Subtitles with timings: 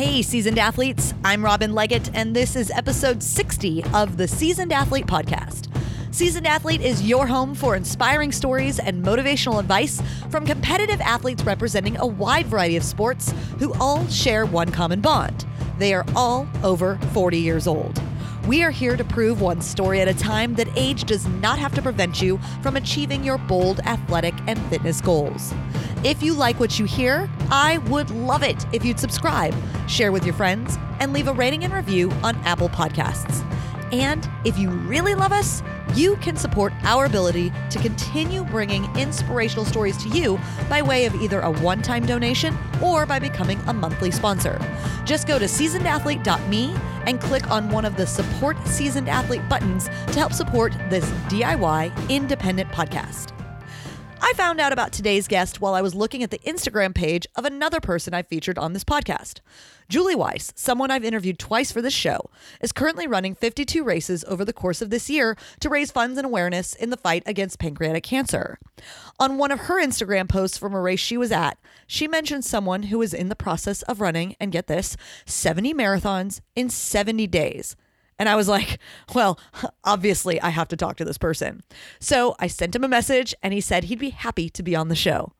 [0.00, 1.12] Hey, seasoned athletes.
[1.26, 5.68] I'm Robin Leggett, and this is episode 60 of the Seasoned Athlete Podcast.
[6.10, 10.00] Seasoned Athlete is your home for inspiring stories and motivational advice
[10.30, 15.44] from competitive athletes representing a wide variety of sports who all share one common bond.
[15.78, 18.00] They are all over 40 years old.
[18.46, 21.74] We are here to prove one story at a time that age does not have
[21.74, 25.52] to prevent you from achieving your bold athletic and fitness goals.
[26.02, 29.54] If you like what you hear, I would love it if you'd subscribe,
[29.86, 33.44] share with your friends, and leave a rating and review on Apple Podcasts.
[33.92, 35.62] And if you really love us,
[35.94, 40.40] you can support our ability to continue bringing inspirational stories to you
[40.70, 44.58] by way of either a one time donation or by becoming a monthly sponsor.
[45.04, 46.74] Just go to seasonedathlete.me
[47.06, 52.08] and click on one of the Support Seasoned Athlete buttons to help support this DIY
[52.08, 53.39] independent podcast.
[54.22, 57.46] I found out about today's guest while I was looking at the Instagram page of
[57.46, 59.40] another person I featured on this podcast.
[59.88, 64.44] Julie Weiss, someone I've interviewed twice for this show, is currently running 52 races over
[64.44, 68.04] the course of this year to raise funds and awareness in the fight against pancreatic
[68.04, 68.58] cancer.
[69.18, 72.84] On one of her Instagram posts from a race she was at, she mentioned someone
[72.84, 77.74] who is in the process of running, and get this, 70 marathons in 70 days.
[78.20, 78.78] And I was like,
[79.14, 79.40] well,
[79.82, 81.62] obviously I have to talk to this person.
[81.98, 84.88] So I sent him a message and he said he'd be happy to be on
[84.88, 85.32] the show.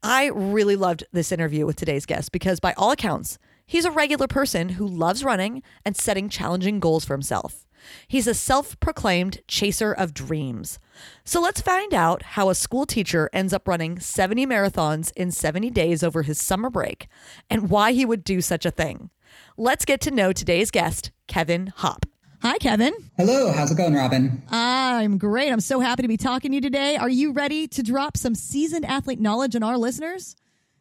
[0.00, 4.28] I really loved this interview with today's guest because, by all accounts, he's a regular
[4.28, 7.66] person who loves running and setting challenging goals for himself.
[8.06, 10.78] He's a self proclaimed chaser of dreams.
[11.24, 15.70] So let's find out how a school teacher ends up running 70 marathons in 70
[15.70, 17.08] days over his summer break
[17.50, 19.10] and why he would do such a thing.
[19.56, 22.06] Let's get to know today's guest, Kevin Hopp.
[22.42, 22.92] Hi, Kevin.
[23.16, 23.50] Hello.
[23.50, 24.42] How's it going, Robin?
[24.50, 25.52] I'm great.
[25.52, 26.96] I'm so happy to be talking to you today.
[26.96, 30.36] Are you ready to drop some seasoned athlete knowledge on our listeners?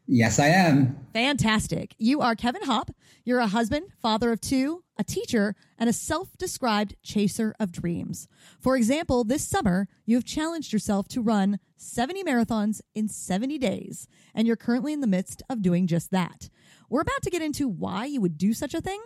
[0.06, 0.96] Yes, I am.
[1.14, 1.96] Fantastic.
[1.98, 2.92] You are Kevin Hopp.
[3.26, 8.28] You're a husband, father of two, a teacher, and a self described chaser of dreams.
[8.60, 14.08] For example, this summer, you have challenged yourself to run 70 marathons in 70 days,
[14.34, 16.50] and you're currently in the midst of doing just that.
[16.90, 19.02] We're about to get into why you would do such a thing,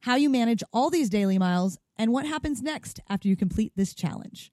[0.00, 3.92] how you manage all these daily miles, and what happens next after you complete this
[3.92, 4.52] challenge.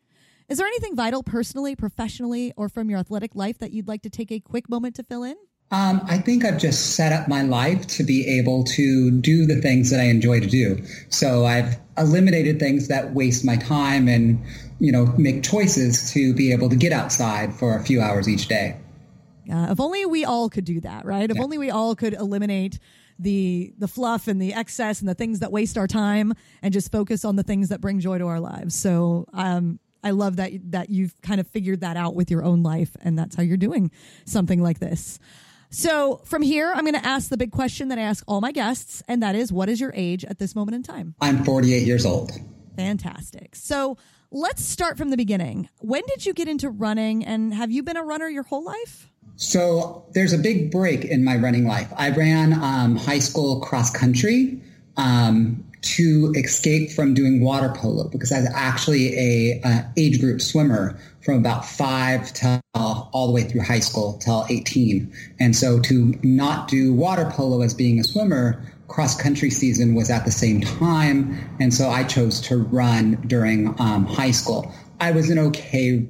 [0.50, 4.10] Is there anything vital personally, professionally, or from your athletic life that you'd like to
[4.10, 5.36] take a quick moment to fill in?
[5.70, 9.62] Um, I think I've just set up my life to be able to do the
[9.62, 10.84] things that I enjoy to do.
[11.10, 14.44] So I've eliminated things that waste my time and,
[14.80, 18.48] you know, make choices to be able to get outside for a few hours each
[18.48, 18.81] day.
[19.52, 21.30] Uh, if only we all could do that, right?
[21.30, 21.44] If yeah.
[21.44, 22.80] only we all could eliminate
[23.20, 26.92] the the fluff and the excess and the things that waste our time and just
[26.92, 28.76] focus on the things that bring joy to our lives.
[28.76, 32.64] So um, I love that that you've kind of figured that out with your own
[32.64, 33.92] life, and that's how you're doing
[34.26, 35.20] something like this.
[35.70, 38.52] So from here, I'm going to ask the big question that I ask all my
[38.52, 41.16] guests, and that is, what is your age at this moment in time?
[41.22, 42.34] I'm 48 years old.
[42.76, 43.56] Fantastic.
[43.56, 43.98] So
[44.32, 45.70] let's start from the beginning.
[45.80, 49.11] When did you get into running, and have you been a runner your whole life?
[49.42, 51.92] So there's a big break in my running life.
[51.98, 54.62] I ran um, high school cross country
[54.98, 60.42] um, to escape from doing water polo because I was actually a uh, age group
[60.42, 65.12] swimmer from about five to all the way through high school till 18.
[65.40, 70.12] And so to not do water polo as being a swimmer, cross country season was
[70.12, 71.58] at the same time.
[71.60, 74.72] And so I chose to run during um, high school.
[75.00, 76.08] I was an okay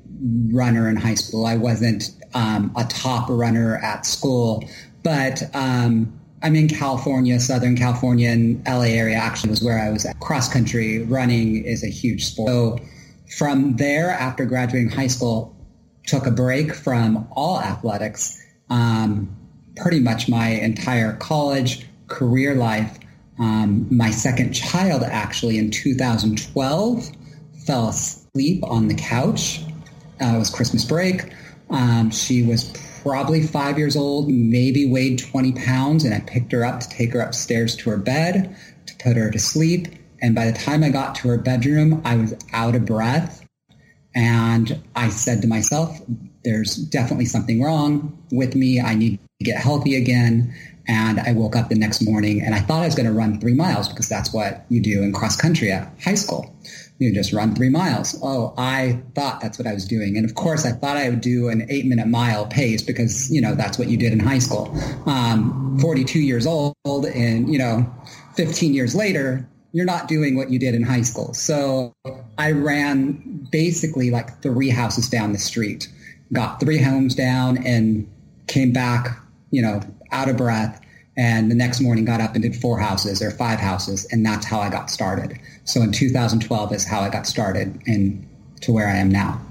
[0.52, 1.46] runner in high school.
[1.46, 4.64] I wasn't um, a top runner at school,
[5.04, 6.12] but um,
[6.44, 10.20] I'm in California, Southern California, and LA area actually was where I was at.
[10.20, 12.50] Cross country running is a huge sport.
[12.50, 12.80] So
[13.38, 15.56] from there, after graduating high school,
[16.08, 18.44] took a break from all athletics.
[18.70, 19.36] Um,
[19.76, 22.98] pretty much my entire college career life.
[23.40, 27.12] Um, my second child actually in 2012
[27.66, 29.62] fell asleep on the couch.
[30.22, 31.32] Uh, it was Christmas break.
[31.72, 32.66] Um, she was
[33.02, 37.14] probably five years old, maybe weighed 20 pounds, and I picked her up to take
[37.14, 38.56] her upstairs to her bed
[38.88, 39.88] to put her to sleep.
[40.22, 43.46] And by the time I got to her bedroom, I was out of breath.
[44.14, 46.00] And I said to myself,
[46.44, 48.80] there's definitely something wrong with me.
[48.80, 50.54] I need to get healthy again.
[50.88, 53.40] And I woke up the next morning and I thought I was going to run
[53.40, 56.54] three miles because that's what you do in cross country at high school
[57.02, 58.16] you just run three miles.
[58.22, 60.18] Oh, I thought that's what I was doing.
[60.18, 63.42] And of course, I thought I would do an eight minute mile pace because, you
[63.42, 64.72] know, that's what you did in high school.
[65.08, 67.92] Um, 42 years old and, you know,
[68.36, 71.34] 15 years later, you're not doing what you did in high school.
[71.34, 71.96] So
[72.38, 75.92] I ran basically like three houses down the street,
[76.32, 78.08] got three homes down and
[78.46, 79.20] came back,
[79.50, 79.82] you know,
[80.12, 80.81] out of breath
[81.18, 84.08] And the next morning got up and did four houses or five houses.
[84.12, 85.38] And that's how I got started.
[85.66, 88.28] So in 2012 is how I got started and
[88.62, 89.42] to where I am now.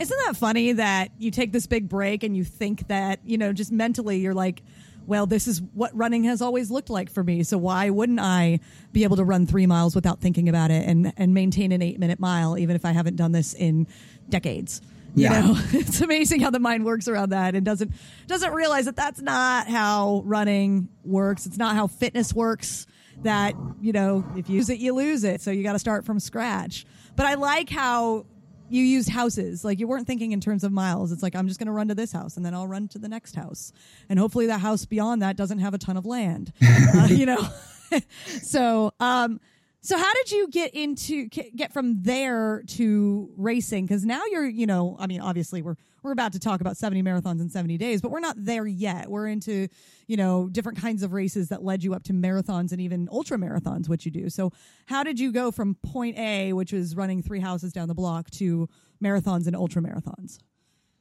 [0.00, 3.52] Isn't that funny that you take this big break and you think that, you know,
[3.52, 4.62] just mentally you're like,
[5.06, 7.42] well, this is what running has always looked like for me.
[7.42, 8.60] So why wouldn't I
[8.92, 11.98] be able to run three miles without thinking about it and, and maintain an eight
[11.98, 13.86] minute mile, even if I haven't done this in
[14.28, 14.80] decades?
[15.14, 15.40] You yeah.
[15.40, 17.92] know, it's amazing how the mind works around that and doesn't
[18.26, 21.46] doesn't realize that that's not how running works.
[21.46, 22.86] It's not how fitness works.
[23.22, 25.40] That you know, if you use it, you lose it.
[25.42, 26.86] So you got to start from scratch.
[27.16, 28.24] But I like how
[28.70, 29.64] you used houses.
[29.64, 31.12] Like you weren't thinking in terms of miles.
[31.12, 32.98] It's like I'm just going to run to this house and then I'll run to
[32.98, 33.72] the next house,
[34.08, 36.52] and hopefully that house beyond that doesn't have a ton of land.
[36.96, 37.48] uh, you know,
[38.42, 39.40] so um,
[39.82, 43.86] so how did you get into get from there to racing?
[43.86, 47.02] Because now you're, you know, I mean, obviously we're we're about to talk about 70
[47.02, 49.08] marathons in 70 days, but we're not there yet.
[49.08, 49.68] We're into,
[50.06, 53.38] you know, different kinds of races that led you up to marathons and even ultra
[53.38, 54.28] marathons, which you do.
[54.30, 54.52] So
[54.86, 58.30] how did you go from point A, which was running three houses down the block,
[58.32, 58.68] to
[59.02, 60.38] marathons and ultra marathons?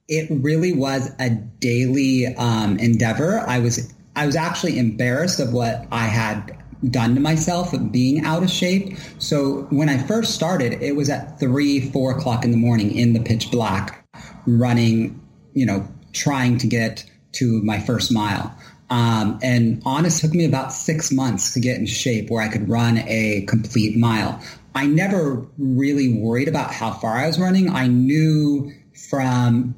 [0.07, 3.39] It really was a daily um, endeavor.
[3.39, 6.57] I was I was actually embarrassed of what I had
[6.89, 8.97] done to myself being out of shape.
[9.17, 13.13] So when I first started, it was at three, four o'clock in the morning in
[13.13, 14.05] the pitch black,
[14.45, 15.21] running,
[15.53, 18.55] you know, trying to get to my first mile.
[18.89, 22.67] Um, and honest took me about six months to get in shape where I could
[22.67, 24.41] run a complete mile.
[24.73, 27.69] I never really worried about how far I was running.
[27.69, 28.71] I knew
[29.09, 29.75] from,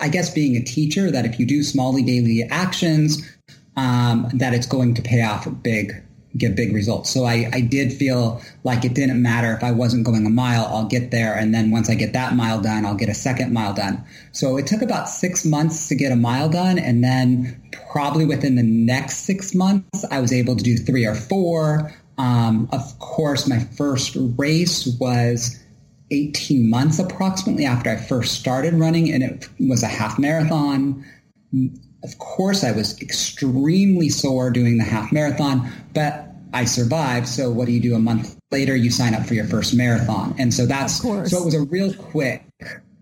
[0.00, 3.22] I guess, being a teacher that if you do small daily actions,
[3.76, 6.02] um, that it's going to pay off big
[6.36, 7.10] get big results.
[7.10, 10.66] So I, I did feel like it didn't matter if I wasn't going a mile,
[10.66, 11.34] I'll get there.
[11.34, 14.04] And then once I get that mile done, I'll get a second mile done.
[14.32, 16.78] So it took about six months to get a mile done.
[16.78, 17.60] And then
[17.90, 21.92] probably within the next six months, I was able to do three or four.
[22.18, 25.58] Um, of course, my first race was
[26.10, 31.04] 18 months approximately after I first started running, and it was a half marathon
[32.04, 37.26] of course, I was extremely sore doing the half marathon, but I survived.
[37.26, 38.76] So what do you do a month later?
[38.76, 40.34] You sign up for your first marathon.
[40.38, 42.44] And so that's, so it was a real quick,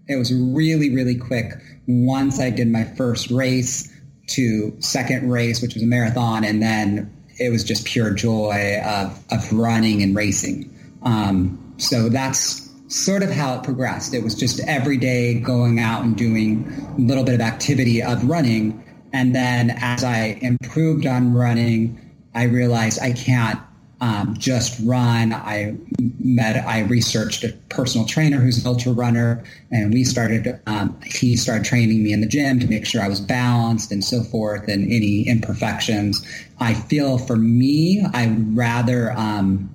[0.08, 1.52] it was really, really quick
[1.87, 3.93] once I did my first race
[4.28, 6.44] to second race, which was a marathon.
[6.44, 10.72] And then it was just pure joy of, of running and racing.
[11.02, 14.14] Um, so that's sort of how it progressed.
[14.14, 16.66] It was just every day going out and doing
[16.96, 18.82] a little bit of activity of running
[19.16, 21.98] and then as I improved on running,
[22.34, 23.58] I realized I can't
[23.98, 25.32] um, just run.
[25.32, 25.74] I
[26.22, 30.60] met, I researched a personal trainer who's an ultra runner, and we started.
[30.66, 34.04] Um, he started training me in the gym to make sure I was balanced and
[34.04, 36.22] so forth, and any imperfections.
[36.60, 39.74] I feel for me, I'd rather um,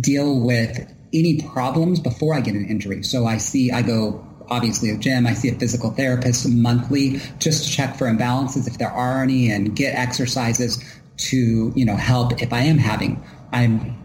[0.00, 3.04] deal with any problems before I get an injury.
[3.04, 5.26] So I see, I go obviously a gym.
[5.26, 9.50] I see a physical therapist monthly just to check for imbalances if there are any
[9.50, 10.82] and get exercises
[11.16, 13.22] to, you know, help if I am having.
[13.52, 13.96] I'm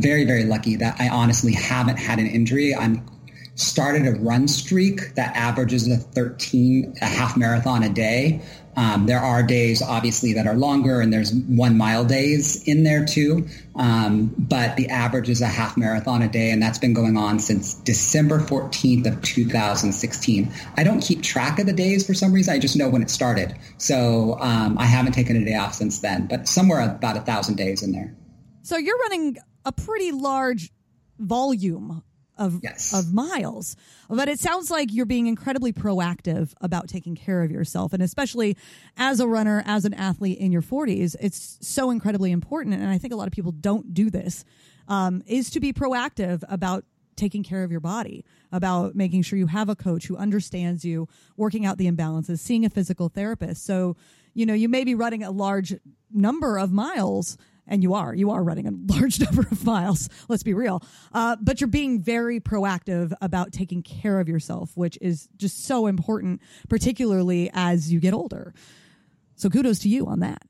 [0.00, 2.74] very, very lucky that I honestly haven't had an injury.
[2.74, 3.06] I'm
[3.56, 8.42] started a run streak that averages a 13, a half marathon a day.
[8.76, 13.04] Um, there are days, obviously, that are longer, and there's one mile days in there
[13.04, 13.48] too.
[13.74, 17.38] Um, but the average is a half marathon a day, and that's been going on
[17.38, 20.52] since December 14th of 2016.
[20.76, 22.54] I don't keep track of the days for some reason.
[22.54, 23.56] I just know when it started.
[23.78, 27.56] So um, I haven't taken a day off since then, but somewhere about a thousand
[27.56, 28.14] days in there.
[28.62, 30.70] So you're running a pretty large
[31.18, 32.02] volume
[32.36, 32.92] of yes.
[32.94, 33.76] of miles.
[34.08, 38.56] But it sounds like you're being incredibly proactive about taking care of yourself and especially
[38.96, 42.98] as a runner, as an athlete in your 40s, it's so incredibly important and I
[42.98, 44.44] think a lot of people don't do this.
[44.88, 46.84] Um, is to be proactive about
[47.16, 51.08] taking care of your body, about making sure you have a coach who understands you,
[51.36, 53.64] working out the imbalances, seeing a physical therapist.
[53.64, 53.96] So,
[54.34, 55.74] you know, you may be running a large
[56.12, 58.14] number of miles, and you are.
[58.14, 60.08] You are running a large number of miles.
[60.28, 60.82] Let's be real.
[61.12, 65.86] Uh, but you're being very proactive about taking care of yourself which is just so
[65.86, 68.54] important particularly as you get older.
[69.36, 70.42] So kudos to you on that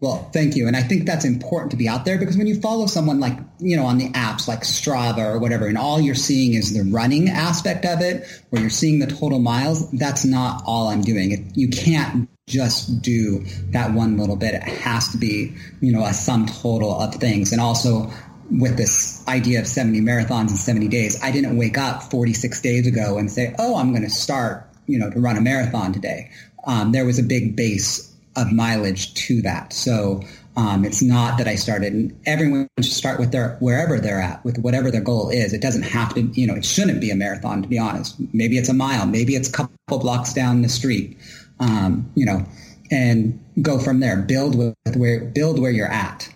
[0.00, 0.66] well, thank you.
[0.66, 3.38] And I think that's important to be out there because when you follow someone like,
[3.58, 6.90] you know, on the apps like Strava or whatever, and all you're seeing is the
[6.90, 11.52] running aspect of it, where you're seeing the total miles, that's not all I'm doing.
[11.54, 14.54] You can't just do that one little bit.
[14.54, 17.52] It has to be, you know, a sum total of things.
[17.52, 18.10] And also
[18.50, 22.86] with this idea of 70 marathons in 70 days, I didn't wake up 46 days
[22.86, 26.30] ago and say, oh, I'm going to start, you know, to run a marathon today.
[26.66, 29.72] Um, there was a big base of mileage to that.
[29.72, 30.22] So
[30.56, 31.92] Um, it's not that I started.
[31.92, 35.52] And everyone should start with their wherever they're at, with whatever their goal is.
[35.52, 37.62] It doesn't have to, you know, it shouldn't be a marathon.
[37.62, 41.16] To be honest, maybe it's a mile, maybe it's a couple blocks down the street.
[41.60, 42.44] Um, you know,
[42.90, 44.16] and go from there.
[44.16, 46.28] Build with where build where you're at.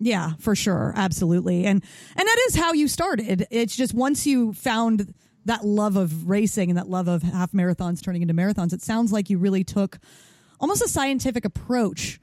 [0.00, 1.84] Yeah, for sure, absolutely, and
[2.16, 3.46] and that is how you started.
[3.50, 5.12] It's just once you found
[5.44, 9.12] that love of racing and that love of half marathons turning into marathons, it sounds
[9.12, 9.98] like you really took
[10.60, 12.20] almost a scientific approach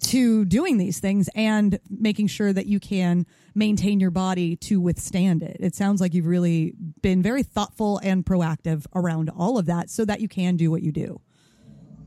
[0.00, 5.42] to doing these things and making sure that you can maintain your body to withstand
[5.42, 5.56] it.
[5.60, 10.04] It sounds like you've really been very thoughtful and proactive around all of that so
[10.04, 11.20] that you can do what you do.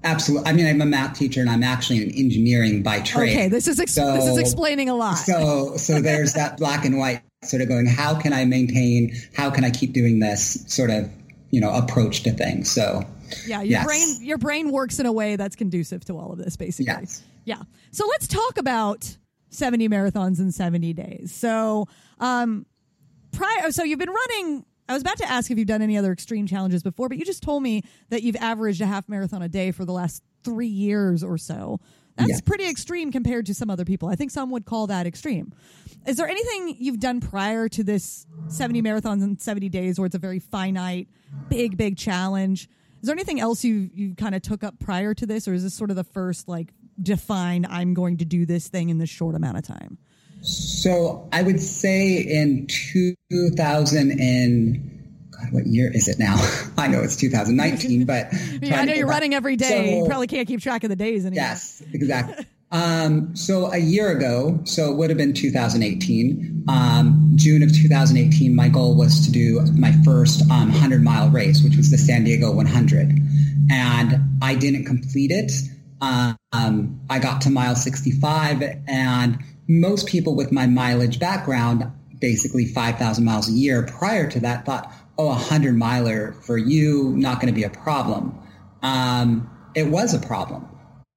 [0.03, 0.49] Absolutely.
[0.49, 3.31] I mean, I'm a math teacher and I'm actually an engineering by trade.
[3.31, 5.15] Okay, this is ex- so, this is explaining a lot.
[5.15, 7.85] So so there's that black and white sort of going.
[7.85, 9.13] How can I maintain?
[9.35, 11.11] How can I keep doing this sort of
[11.51, 12.71] you know approach to things?
[12.71, 13.05] So
[13.45, 13.85] yeah, your yes.
[13.85, 16.93] brain your brain works in a way that's conducive to all of this, basically.
[16.93, 17.23] Yes.
[17.45, 17.61] Yeah.
[17.91, 19.17] So let's talk about
[19.49, 21.33] 70 marathons in 70 days.
[21.33, 21.87] So
[22.19, 22.65] um
[23.31, 26.11] prior so you've been running I was about to ask if you've done any other
[26.11, 29.47] extreme challenges before, but you just told me that you've averaged a half marathon a
[29.47, 31.79] day for the last three years or so.
[32.17, 32.39] That's yeah.
[32.43, 34.09] pretty extreme compared to some other people.
[34.09, 35.53] I think some would call that extreme.
[36.07, 40.15] Is there anything you've done prior to this 70 marathons in 70 days where it's
[40.15, 41.07] a very finite,
[41.49, 42.67] big, big challenge?
[43.01, 45.63] Is there anything else you you kind of took up prior to this, or is
[45.63, 49.09] this sort of the first like define I'm going to do this thing in this
[49.09, 49.97] short amount of time?
[50.41, 54.99] So I would say in 2000 and
[55.31, 56.35] God, what year is it now?
[56.77, 58.27] I know it's 2019, but
[58.61, 59.67] yeah, I know you're running every day.
[59.67, 61.43] So, you probably can't keep track of the days anymore.
[61.43, 62.45] Yes, exactly.
[62.71, 66.65] um, so a year ago, so it would have been 2018.
[66.67, 71.63] Um, June of 2018, my goal was to do my first um, 100 mile race,
[71.63, 73.19] which was the San Diego 100,
[73.71, 75.51] and I didn't complete it.
[76.01, 83.25] Um, I got to mile 65, and most people with my mileage background, basically 5,000
[83.25, 87.51] miles a year prior to that, thought, oh, a 100 miler for you, not going
[87.51, 88.39] to be a problem.
[88.83, 90.67] Um, it was a problem.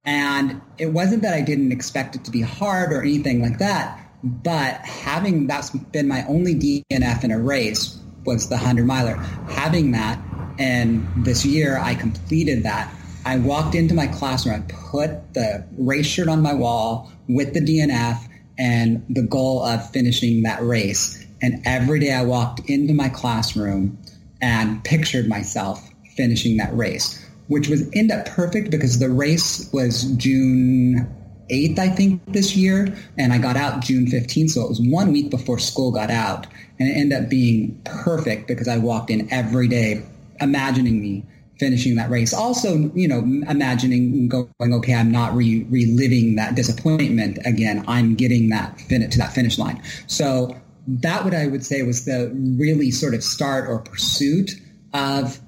[0.05, 3.99] And it wasn't that I didn't expect it to be hard or anything like that,
[4.23, 9.15] but having that's been my only DNF in a race was the 100 miler.
[9.15, 10.19] Having that,
[10.59, 12.93] and this year I completed that.
[13.25, 17.61] I walked into my classroom, I put the race shirt on my wall with the
[17.61, 21.25] DNF, and the goal of finishing that race.
[21.41, 23.97] And every day I walked into my classroom
[24.41, 30.03] and pictured myself finishing that race, which was end up perfect because the race was
[30.13, 31.07] June
[31.49, 32.95] 8th, I think, this year.
[33.17, 34.51] And I got out June 15th.
[34.51, 36.47] So it was one week before school got out.
[36.79, 40.03] And it ended up being perfect because I walked in every day
[40.39, 41.25] imagining me
[41.59, 42.33] finishing that race.
[42.33, 43.19] Also, you know,
[43.49, 47.85] imagining going, okay, I'm not re- reliving that disappointment again.
[47.87, 49.81] I'm getting that fin- to that finish line.
[50.07, 50.57] So
[50.87, 54.51] that what I would say was the really sort of start or pursuit
[54.93, 55.39] of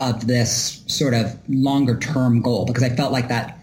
[0.00, 3.58] of this sort of longer term goal because I felt like that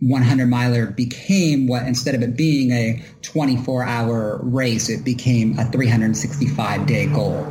[0.00, 5.64] 100 miler became what instead of it being a 24 hour race, it became a
[5.66, 7.46] 365 day goal.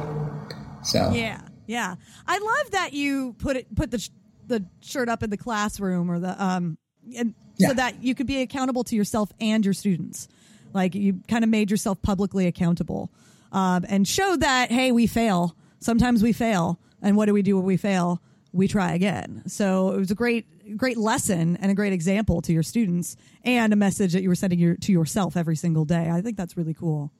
[0.84, 1.42] So yeah.
[1.66, 1.96] Yeah,
[2.28, 4.10] I love that you put it put the sh-
[4.46, 6.78] the shirt up in the classroom or the um
[7.16, 7.70] and yeah.
[7.70, 10.28] so that you could be accountable to yourself and your students.
[10.74, 13.12] Like you kind of made yourself publicly accountable
[13.52, 15.56] um, and showed that hey, we fail.
[15.80, 18.22] Sometimes we fail, and what do we do when we fail?
[18.52, 19.44] We try again.
[19.48, 23.74] So it was a great great lesson and a great example to your students and
[23.74, 26.10] a message that you were sending your, to yourself every single day.
[26.10, 27.12] I think that's really cool.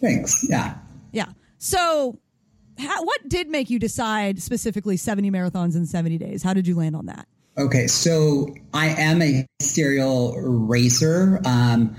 [0.00, 0.46] Thanks.
[0.48, 0.74] Yeah.
[1.12, 1.28] Yeah.
[1.58, 2.18] So
[2.78, 6.42] how, what did make you decide specifically 70 marathons in 70 days?
[6.42, 7.26] How did you land on that?
[7.56, 11.40] Okay, so I am a serial racer.
[11.44, 11.96] Um,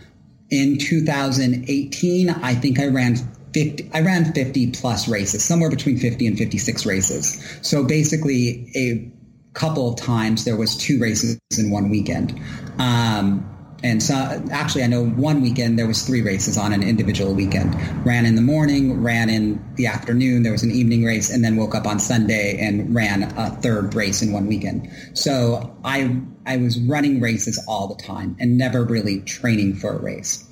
[0.50, 3.17] in 2018, I think I ran
[3.53, 7.60] 50, I ran 50 plus races, somewhere between 50 and 56 races.
[7.62, 9.12] So basically, a
[9.53, 12.39] couple of times there was two races in one weekend.
[12.77, 14.13] Um, and so
[14.51, 17.75] actually I know one weekend there was three races on an individual weekend.
[18.06, 21.56] Ran in the morning, ran in the afternoon, there was an evening race, and then
[21.56, 24.91] woke up on Sunday and ran a third race in one weekend.
[25.13, 30.01] So I I was running races all the time and never really training for a
[30.01, 30.46] race.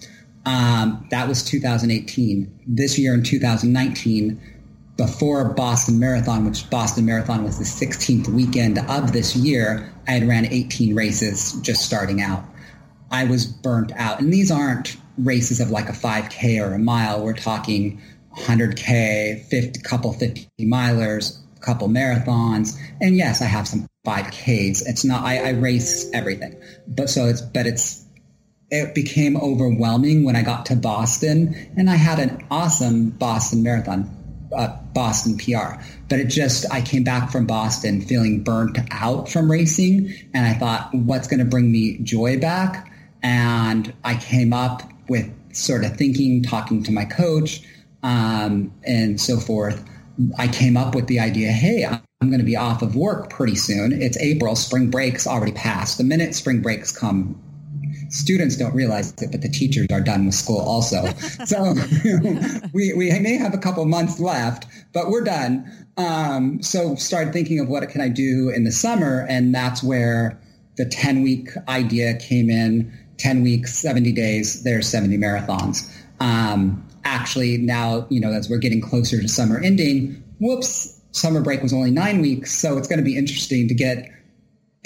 [0.47, 2.63] Um, that was 2018.
[2.65, 4.41] This year in 2019,
[4.95, 10.25] before Boston Marathon, which Boston Marathon was the 16th weekend of this year, I had
[10.25, 12.45] ran 18 races just starting out.
[13.11, 14.21] I was burnt out.
[14.21, 17.25] And these aren't races of like a 5K or a mile.
[17.25, 18.01] We're talking
[18.37, 22.79] 100K, 50, couple 50 milers, couple marathons.
[23.01, 24.83] And yes, I have some 5Ks.
[24.85, 26.55] It's not, I, I race everything.
[26.87, 28.06] But so it's, but it's
[28.69, 34.09] it became overwhelming when I got to Boston, and I had an awesome Boston marathon,
[34.55, 35.81] uh, Boston PR.
[36.09, 40.53] But it just, I came back from Boston feeling burnt out from racing, and I
[40.53, 42.91] thought, what's going to bring me joy back?
[43.23, 47.61] And I came up with sort of thinking, talking to my coach,
[48.03, 49.83] um, and so forth.
[50.37, 53.55] I came up with the idea, hey, I'm going to be off of work pretty
[53.55, 53.93] soon.
[53.93, 54.55] It's April.
[54.55, 55.99] Spring break's already passed.
[55.99, 57.39] The minute spring breaks come,
[58.09, 61.05] students don't realize it, but the teachers are done with school also.
[61.45, 61.73] so
[62.73, 65.71] we, we may have a couple months left, but we're done.
[65.97, 70.39] Um, so started thinking of what can I do in the summer, and that's where
[70.77, 72.91] the 10 week idea came in.
[73.17, 75.91] 10 weeks, 70 days, there's 70 marathons.
[76.19, 81.63] Um, actually, now, you know, as we're getting closer to summer ending, whoops, summer break
[81.63, 84.09] was only nine weeks, so it's going to be interesting to get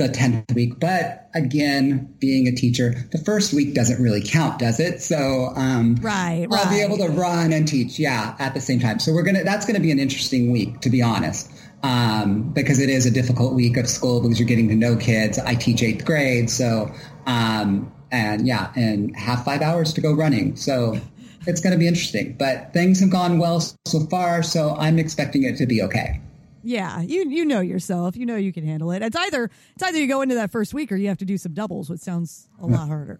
[0.01, 0.79] the 10th week.
[0.79, 5.01] But again, being a teacher, the first week doesn't really count, does it?
[5.01, 6.70] So um, right, I'll right.
[6.70, 9.00] be able to run and teach, yeah, at the same time.
[9.00, 11.51] So we're gonna that's gonna be an interesting week, to be honest.
[11.84, 15.39] Um, because it is a difficult week of school because you're getting to know kids.
[15.39, 16.93] I teach eighth grade, so
[17.25, 20.55] um, and yeah, and have five hours to go running.
[20.55, 21.00] So
[21.48, 22.36] it's going to be interesting.
[22.38, 26.22] But things have gone well so far, so I'm expecting it to be okay.
[26.63, 28.15] Yeah, you you know yourself.
[28.15, 29.01] You know you can handle it.
[29.01, 31.38] It's either it's either you go into that first week or you have to do
[31.38, 33.20] some doubles, which sounds a lot harder.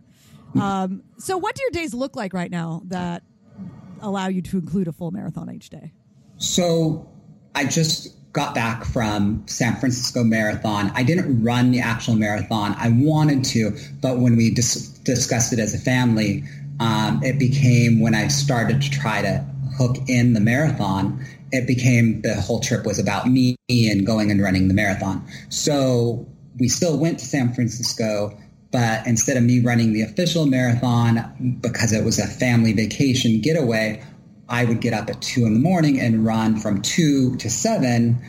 [0.60, 3.24] Um, so, what do your days look like right now that
[4.01, 5.93] allow you to include a full marathon each day?
[6.38, 7.10] So,
[7.55, 10.91] I just got back from San Francisco Marathon.
[10.95, 12.75] I didn't run the actual marathon.
[12.77, 16.43] I wanted to, but when we dis- discussed it as a family,
[16.79, 19.45] um, it became when I started to try to
[19.77, 24.41] hook in the marathon, it became the whole trip was about me and going and
[24.41, 25.25] running the marathon.
[25.50, 26.27] So
[26.60, 28.38] we still went to San Francisco,
[28.72, 34.03] but instead of me running the official marathon, because it was a family vacation getaway,
[34.48, 38.22] I would get up at two in the morning and run from two to seven,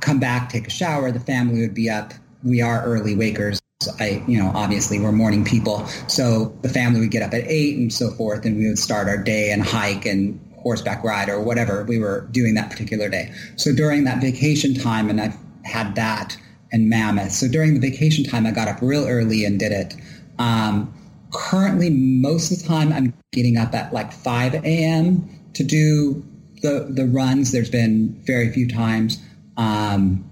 [0.00, 1.10] come back, take a shower.
[1.10, 2.12] The family would be up.
[2.42, 3.58] We are early wakers.
[3.98, 5.86] I, you know, obviously we're morning people.
[6.08, 9.08] So the family would get up at eight and so forth, and we would start
[9.08, 13.32] our day and hike and horseback ride or whatever we were doing that particular day.
[13.56, 16.36] So during that vacation time, and I've had that
[16.72, 17.32] and Mammoth.
[17.32, 19.94] So during the vacation time, I got up real early and did it.
[20.38, 20.94] Um,
[21.32, 25.28] currently, most of the time, I'm getting up at like 5 a.m.
[25.54, 26.24] to do
[26.62, 27.52] the, the runs.
[27.52, 29.22] There's been very few times
[29.56, 30.24] um,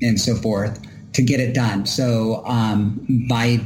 [0.00, 0.80] and so forth
[1.14, 1.86] to get it done.
[1.86, 3.60] So um, by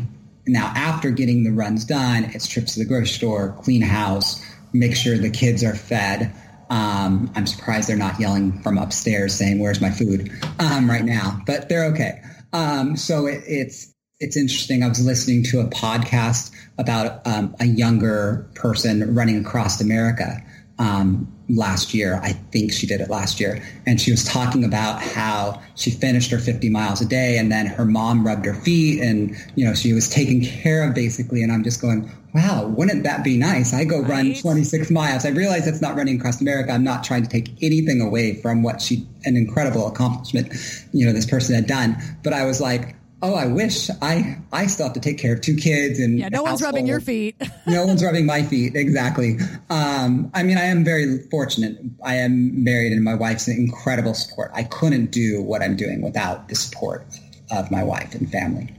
[0.47, 4.45] now, after getting the runs done, it's trips to the grocery store, clean house,
[4.79, 6.33] make sure the kids are fed.
[6.69, 11.41] Um, I'm surprised they're not yelling from upstairs saying, "Where's my food?" Um, right now,
[11.47, 12.21] but they're okay.
[12.53, 14.83] Um, so it, it's it's interesting.
[14.83, 20.43] I was listening to a podcast about um, a younger person running across America
[20.79, 22.21] um, last year.
[22.23, 23.63] I think she did it last year.
[23.87, 27.67] And she was talking about how she finished her 50 miles a day and then
[27.67, 31.43] her mom rubbed her feet and, you know, she was taken care of basically.
[31.43, 33.73] And I'm just going, wow, wouldn't that be nice?
[33.73, 35.25] I go run 26 miles.
[35.25, 36.73] I realize that's not running across America.
[36.73, 40.53] I'm not trying to take anything away from what she, an incredible accomplishment,
[40.93, 41.97] you know, this person had done.
[42.23, 45.41] But I was like, oh, I wish I, I still have to take care of
[45.41, 47.37] two kids and Yeah, no one's rubbing your feet.
[47.67, 48.77] no one's rubbing my feet.
[48.77, 49.39] Exactly.
[49.71, 51.79] Um, I mean, I am very fortunate.
[52.05, 54.51] I am married and my wife's an incredible support.
[54.55, 57.07] I couldn't do what I'm doing without the support
[57.51, 58.75] of my wife and family.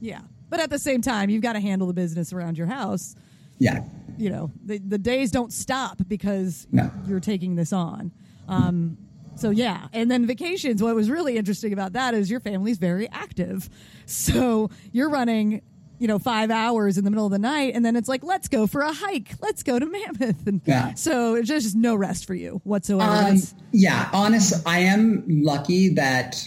[0.00, 3.14] yeah, but at the same time, you've got to handle the business around your house.
[3.58, 3.84] Yeah.
[4.16, 6.90] You know, the the days don't stop because No.
[7.06, 8.12] you're taking this on.
[8.48, 8.96] Um,
[9.36, 10.82] so yeah, and then vacations.
[10.82, 13.68] What was really interesting about that is your family's very active.
[14.06, 15.62] So you're running,
[15.98, 18.48] you know, five hours in the middle of the night, and then it's like, let's
[18.48, 19.30] go for a hike.
[19.40, 20.46] Let's go to Mammoth.
[20.46, 20.94] And Yeah.
[20.94, 23.10] so it's just no rest for you whatsoever.
[23.30, 23.38] Um,
[23.72, 26.46] yeah, honest, I am lucky that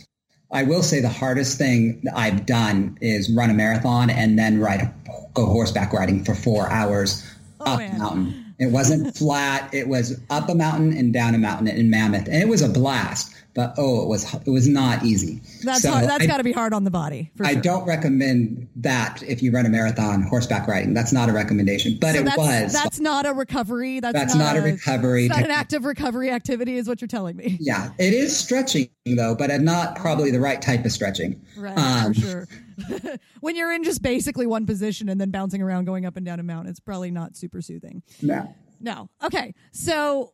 [0.52, 4.60] I will say the hardest thing that I've done is run a marathon and then
[4.60, 4.92] ride,
[5.36, 7.24] go horseback riding for four hours
[7.60, 7.96] Oh, up man.
[7.96, 8.49] a mountain.
[8.60, 9.74] It wasn't flat.
[9.74, 12.70] It was up a mountain and down a mountain in Mammoth, and it was a
[12.70, 13.34] blast.
[13.60, 15.42] But oh, it was it was not easy.
[15.66, 17.30] that's So hard, that's got to be hard on the body.
[17.42, 17.62] I sure.
[17.62, 20.94] don't recommend that if you run a marathon horseback riding.
[20.94, 22.72] That's not a recommendation, but So it that's, was.
[22.72, 24.00] That's not a recovery.
[24.00, 27.36] That's, That's not a recovery It's not an active recovery activity, is what you're telling
[27.36, 27.58] me.
[27.60, 31.46] yeah, it is stretching though, but not probably the right type of stretching.
[31.58, 32.48] Right, Um, for sure.
[33.42, 36.40] when you're in just basically one position and then bouncing around, going up and down
[36.40, 38.04] a mountain, it's probably not super soothing.
[38.22, 38.56] No.
[38.80, 39.10] No.
[39.22, 39.54] Okay.
[39.74, 40.32] So,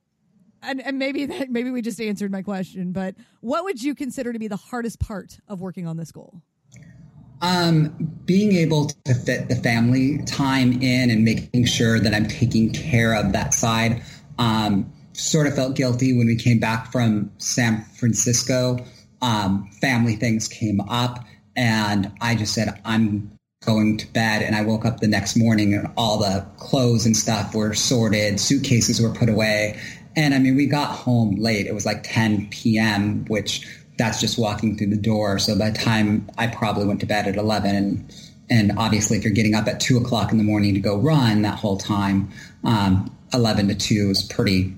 [0.67, 4.33] and, and maybe that maybe we just answered my question, but what would you consider
[4.33, 6.41] to be the hardest part of working on this goal?
[7.41, 7.93] Um,
[8.25, 13.13] being able to fit the family time in and making sure that I'm taking care
[13.13, 14.01] of that side.
[14.39, 18.79] Um, sort of felt guilty when we came back from San Francisco.
[19.21, 21.25] Um, family things came up,
[21.55, 23.31] and I just said, I'm
[23.65, 24.41] going to bed.
[24.41, 28.39] And I woke up the next morning, and all the clothes and stuff were sorted,
[28.39, 29.79] suitcases were put away.
[30.15, 31.67] And I mean, we got home late.
[31.67, 35.39] It was like 10 p.m., which that's just walking through the door.
[35.39, 38.13] So by the time I probably went to bed at 11, and,
[38.49, 41.41] and obviously, if you're getting up at two o'clock in the morning to go run
[41.43, 42.29] that whole time,
[42.63, 44.73] um, 11 to 2 is pretty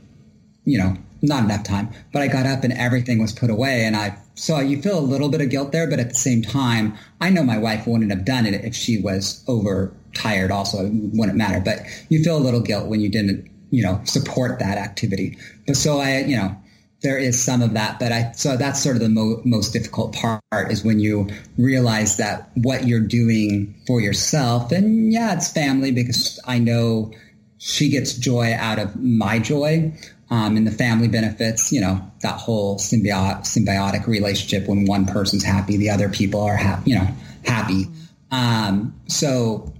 [0.68, 1.90] you know, not enough time.
[2.12, 3.86] But I got up and everything was put away.
[3.86, 6.42] And I saw you feel a little bit of guilt there, but at the same
[6.42, 10.86] time, I know my wife wouldn't have done it if she was overtired also.
[10.86, 11.62] It wouldn't matter.
[11.62, 15.38] But you feel a little guilt when you didn't, you know, support that activity.
[15.66, 16.56] But so I, you know,
[17.04, 20.16] there is some of that, but I, so that's sort of the mo- most difficult
[20.16, 25.92] part is when you realize that what you're doing for yourself, and yeah, it's family
[25.92, 27.12] because I know
[27.60, 29.94] she gets joy out of my joy,
[30.30, 35.44] um, and the family benefits, you know, that whole symbiotic, symbiotic relationship when one person's
[35.44, 37.08] happy, the other people are happy, you know,
[37.46, 37.86] happy.
[38.32, 39.72] Um, so,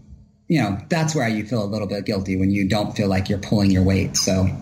[0.48, 3.30] you know, that's where you feel a little bit guilty when you don't feel like
[3.30, 4.16] you're pulling your weight.
[4.16, 4.56] So yeah.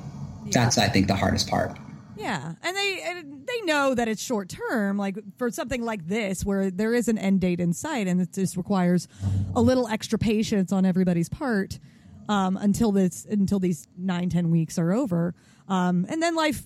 [0.51, 1.77] that's, I think, the hardest part.
[2.17, 2.53] Yeah.
[2.63, 6.71] And they, and they know that it's short term, like for something like this, where
[6.71, 9.07] there is an end date in sight and it just requires
[9.55, 11.79] a little extra patience on everybody's part.
[12.27, 15.35] Um, until this, until these nine, ten weeks are over.
[15.67, 16.63] Um, and then life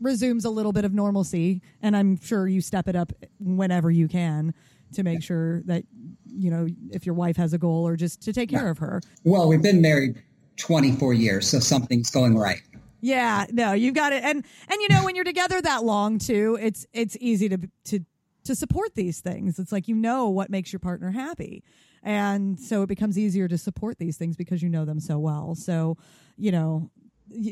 [0.00, 4.06] resumes a little bit of normalcy, and I'm sure you step it up whenever you
[4.06, 4.54] can
[4.92, 5.84] to make sure that
[6.26, 8.70] you know if your wife has a goal or just to take care yeah.
[8.70, 9.00] of her.
[9.24, 10.22] Well, we've been married
[10.56, 12.62] 24 years, so something's going right.
[13.00, 14.24] Yeah, no, you've got it.
[14.24, 18.00] And and you know when you're together that long too, it's it's easy to to
[18.44, 19.58] to support these things.
[19.58, 21.62] It's like you know what makes your partner happy.
[22.02, 25.54] And so it becomes easier to support these things because you know them so well.
[25.54, 25.96] So,
[26.36, 26.90] you know,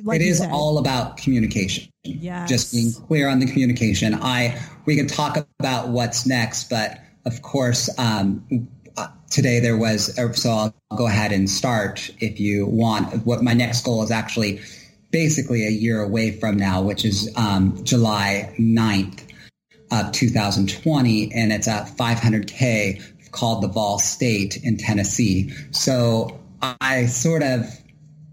[0.04, 0.50] like it is said.
[0.50, 1.90] all about communication.
[2.02, 4.14] Yeah, just being clear on the communication.
[4.14, 10.16] I we can talk about what's next, but of course, um, uh, today there was.
[10.18, 13.26] Uh, so I'll go ahead and start if you want.
[13.26, 14.60] What my next goal is actually
[15.10, 19.22] basically a year away from now, which is um, July 9th
[19.90, 25.52] of 2020, and it's a 500k called the Vol State in Tennessee.
[25.70, 27.66] So I sort of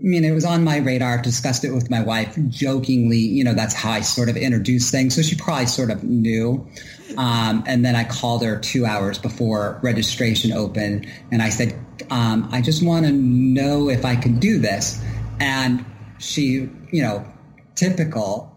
[0.04, 3.20] I mean, it was on my radar, discussed it with my wife jokingly.
[3.20, 5.16] You know, that's how I sort of introduced things.
[5.16, 6.68] So she probably sort of knew.
[7.18, 11.80] Um, and then I called her two hours before registration opened and I said,
[12.12, 15.02] um, I just want to know if I can do this.
[15.40, 15.86] And
[16.20, 17.26] she, you know,
[17.76, 18.54] typical,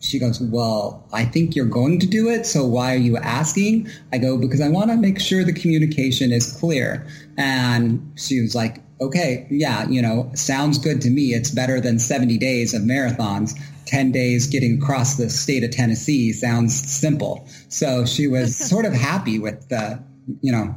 [0.00, 2.44] she goes, Well, I think you're going to do it.
[2.44, 3.88] So why are you asking?
[4.12, 7.06] I go, Because I want to make sure the communication is clear.
[7.36, 11.34] And she was like, okay, yeah, you know, sounds good to me.
[11.34, 13.58] It's better than 70 days of marathons.
[13.86, 17.48] 10 days getting across the state of Tennessee sounds simple.
[17.68, 20.02] So she was sort of happy with the,
[20.42, 20.74] you know,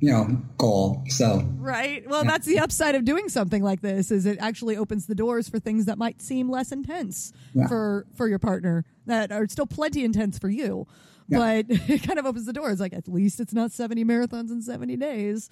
[0.00, 1.02] you know, goal.
[1.08, 2.06] So right.
[2.08, 2.30] Well, yeah.
[2.30, 5.58] that's the upside of doing something like this is it actually opens the doors for
[5.58, 7.68] things that might seem less intense yeah.
[7.68, 10.86] for for your partner that are still plenty intense for you.
[11.28, 11.38] Yeah.
[11.38, 12.70] But it kind of opens the door.
[12.70, 15.48] It's like at least it's not 70 marathons in 70 days.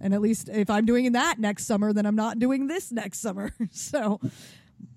[0.00, 3.20] And at least if I'm doing that next summer, then I'm not doing this next
[3.20, 3.52] summer.
[3.70, 4.20] so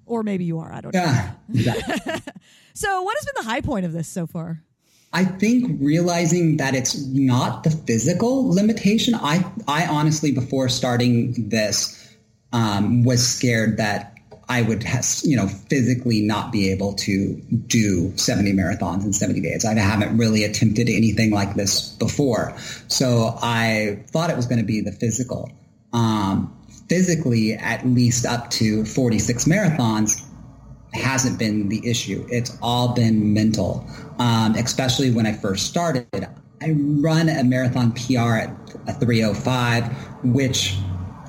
[0.05, 0.71] or maybe you are.
[0.71, 1.55] I don't yeah, know.
[1.59, 2.33] Exactly.
[2.73, 4.63] so what has been the high point of this so far?
[5.13, 9.15] I think realizing that it's not the physical limitation.
[9.15, 12.15] I I honestly before starting this
[12.51, 14.16] um, was scared that
[14.49, 19.41] I would, have, you know, physically not be able to do 70 marathons in 70
[19.41, 19.65] days.
[19.65, 22.55] I haven't really attempted anything like this before.
[22.87, 25.51] So I thought it was going to be the physical.
[25.91, 26.57] Um,
[26.87, 30.23] physically, at least up to 46 marathons,
[30.93, 32.25] hasn't been the issue.
[32.29, 33.85] It's all been mental,
[34.19, 36.07] um, especially when I first started.
[36.61, 38.57] I run a marathon PR at
[38.87, 39.91] a 305,
[40.23, 40.77] which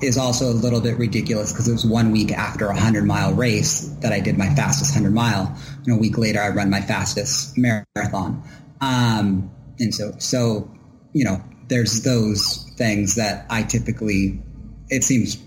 [0.01, 3.33] is also a little bit ridiculous because it was one week after a 100 mile
[3.33, 5.55] race that I did my fastest 100 mile.
[5.85, 8.43] And a week later, I run my fastest marathon.
[8.81, 10.71] Um, and so, so,
[11.13, 14.41] you know, there's those things that I typically,
[14.89, 15.37] it seems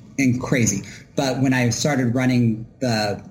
[0.41, 0.83] crazy.
[1.17, 3.25] But when I started running the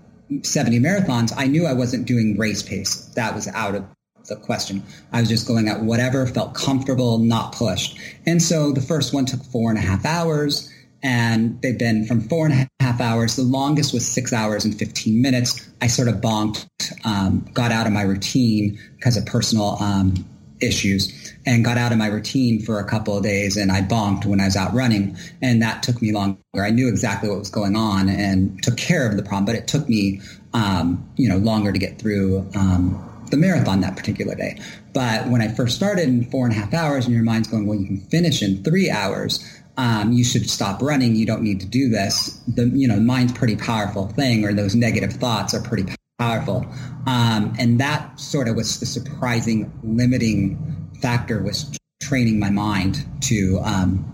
[0.43, 3.05] 70 marathons, I knew I wasn't doing race pace.
[3.15, 3.85] That was out of
[4.27, 4.83] the question.
[5.11, 7.97] I was just going at whatever felt comfortable, not pushed.
[8.25, 10.70] And so the first one took four and a half hours
[11.03, 13.35] and they've been from four and a half hours.
[13.35, 15.67] The longest was six hours and 15 minutes.
[15.81, 16.67] I sort of bonked,
[17.05, 20.25] um, got out of my routine because of personal um,
[20.61, 21.33] issues.
[21.43, 24.39] and got out of my routine for a couple of days and I bonked when
[24.39, 25.17] I was out running.
[25.41, 26.37] And that took me longer.
[26.55, 29.67] I knew exactly what was going on and took care of the problem, but it
[29.67, 30.21] took me,
[30.53, 34.59] um, you know, longer to get through, um, the marathon that particular day.
[34.93, 37.65] But when I first started in four and a half hours and your mind's going,
[37.65, 39.43] well, you can finish in three hours.
[39.81, 41.15] Um, you should stop running.
[41.15, 42.39] You don't need to do this.
[42.47, 46.67] The, you know, mind's pretty powerful thing or those negative thoughts are pretty powerful.
[47.07, 53.59] Um, and that sort of was the surprising limiting factor was training my mind to
[53.63, 54.05] um,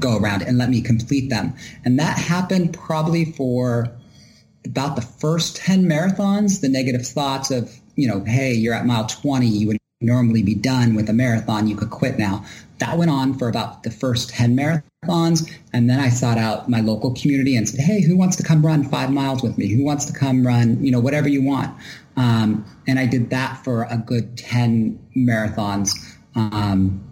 [0.00, 1.54] go around and let me complete them.
[1.84, 3.96] And that happened probably for
[4.64, 9.06] about the first 10 marathons, the negative thoughts of, you know, hey, you're at mile
[9.06, 12.44] 20, you would normally be done with a marathon, you could quit now.
[12.78, 15.50] That went on for about the first 10 marathons.
[15.72, 18.64] And then I sought out my local community and said, hey, who wants to come
[18.64, 19.68] run five miles with me?
[19.68, 21.76] Who wants to come run, you know, whatever you want?
[22.16, 25.92] Um, and I did that for a good 10 marathons.
[26.34, 27.03] Um,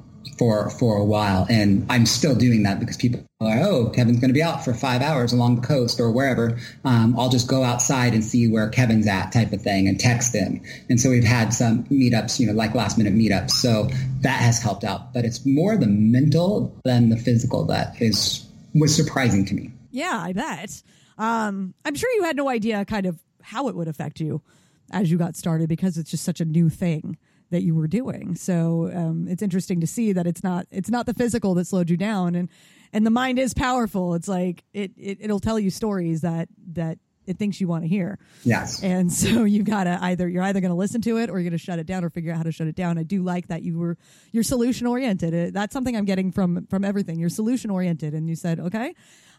[0.43, 4.31] for for a while, and I'm still doing that because people are, oh, Kevin's going
[4.31, 6.59] to be out for five hours along the coast or wherever.
[6.85, 10.35] Um, I'll just go outside and see where Kevin's at, type of thing, and text
[10.35, 10.61] him.
[10.89, 13.53] And so we've had some meetups, you know, like last minute meetups.
[13.53, 13.89] So
[14.23, 18.93] that has helped out, but it's more the mental than the physical that is was
[18.93, 19.71] surprising to me.
[19.93, 20.83] Yeah, I bet.
[21.19, 24.43] Um, I'm sure you had no idea kind of how it would affect you
[24.91, 27.17] as you got started because it's just such a new thing
[27.53, 28.35] that you were doing.
[28.35, 31.89] So um, it's interesting to see that it's not it's not the physical that slowed
[31.89, 32.49] you down, and
[32.93, 34.15] and the mind is powerful.
[34.15, 37.89] It's like it, it it'll tell you stories that that it thinks you want to
[37.89, 38.19] hear.
[38.43, 38.83] Yes.
[38.83, 41.79] And so you've gotta either you're either gonna listen to it or you're gonna shut
[41.79, 42.99] it down or figure out how to shut it down.
[42.99, 43.97] I do like that you were
[44.33, 45.55] you're solution oriented.
[45.55, 47.21] That's something I'm getting from from everything.
[47.21, 48.95] You're solution oriented, and you said, okay,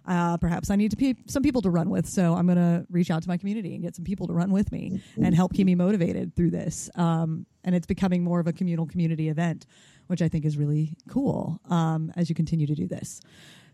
[0.06, 2.08] uh, perhaps I need to pe- some people to run with.
[2.08, 4.52] So I'm going to reach out to my community and get some people to run
[4.52, 6.89] with me and help keep me motivated through this.
[6.96, 9.66] Um, and it's becoming more of a communal community event,
[10.08, 13.22] which I think is really cool um, as you continue to do this.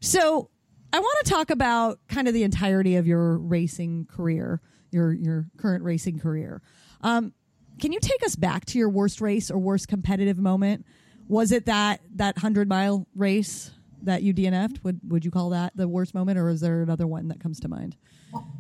[0.02, 0.50] So
[0.94, 4.62] I want to talk about kind of the entirety of your racing career,
[4.92, 6.62] your your current racing career.
[7.02, 7.34] Um,
[7.80, 10.86] can you take us back to your worst race or worst competitive moment?
[11.28, 13.72] Was it that that hundred mile race?
[14.04, 14.84] That you DNF'd?
[14.84, 17.60] Would would you call that the worst moment, or is there another one that comes
[17.62, 17.96] to mind?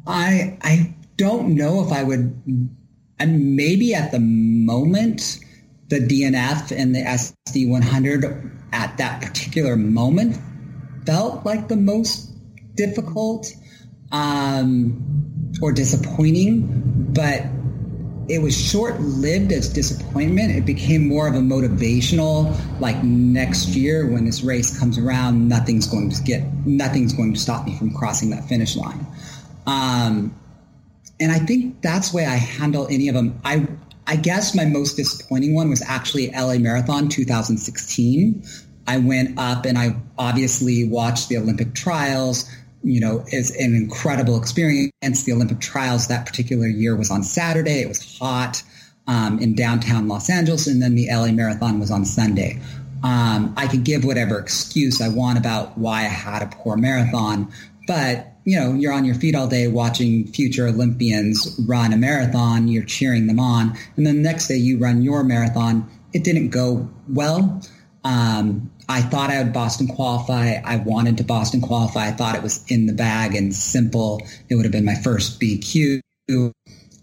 [0.07, 2.67] I I don't know if I would.
[3.21, 5.39] And maybe at the moment,
[5.89, 10.39] the DNF and the SD 100 at that particular moment
[11.05, 12.31] felt like the most
[12.75, 13.53] difficult
[14.11, 17.43] um, or disappointing, but
[18.29, 20.55] it was short lived as disappointment.
[20.55, 25.87] It became more of a motivational, like next year when this race comes around, nothing's
[25.87, 29.05] going to get, nothing's going to stop me from crossing that finish line.
[29.65, 30.35] Um,
[31.19, 33.41] and I think that's the way I handle any of them.
[33.43, 33.67] I,
[34.05, 38.43] I guess my most disappointing one was actually LA Marathon 2016.
[38.87, 42.47] I went up and I obviously watched the Olympic trials
[42.83, 45.23] you know, is an incredible experience.
[45.23, 47.81] The Olympic trials that particular year was on Saturday.
[47.81, 48.63] It was hot
[49.07, 52.61] um, in downtown Los Angeles, and then the LA Marathon was on Sunday.
[53.03, 57.51] Um, I could give whatever excuse I want about why I had a poor marathon,
[57.87, 62.67] but you know, you're on your feet all day watching future Olympians run a marathon.
[62.67, 65.89] You're cheering them on, and then the next day you run your marathon.
[66.13, 67.61] It didn't go well.
[68.03, 70.55] Um, I thought I would Boston qualify.
[70.63, 72.07] I wanted to Boston qualify.
[72.07, 74.21] I thought it was in the bag and simple.
[74.49, 76.01] It would have been my first BQ.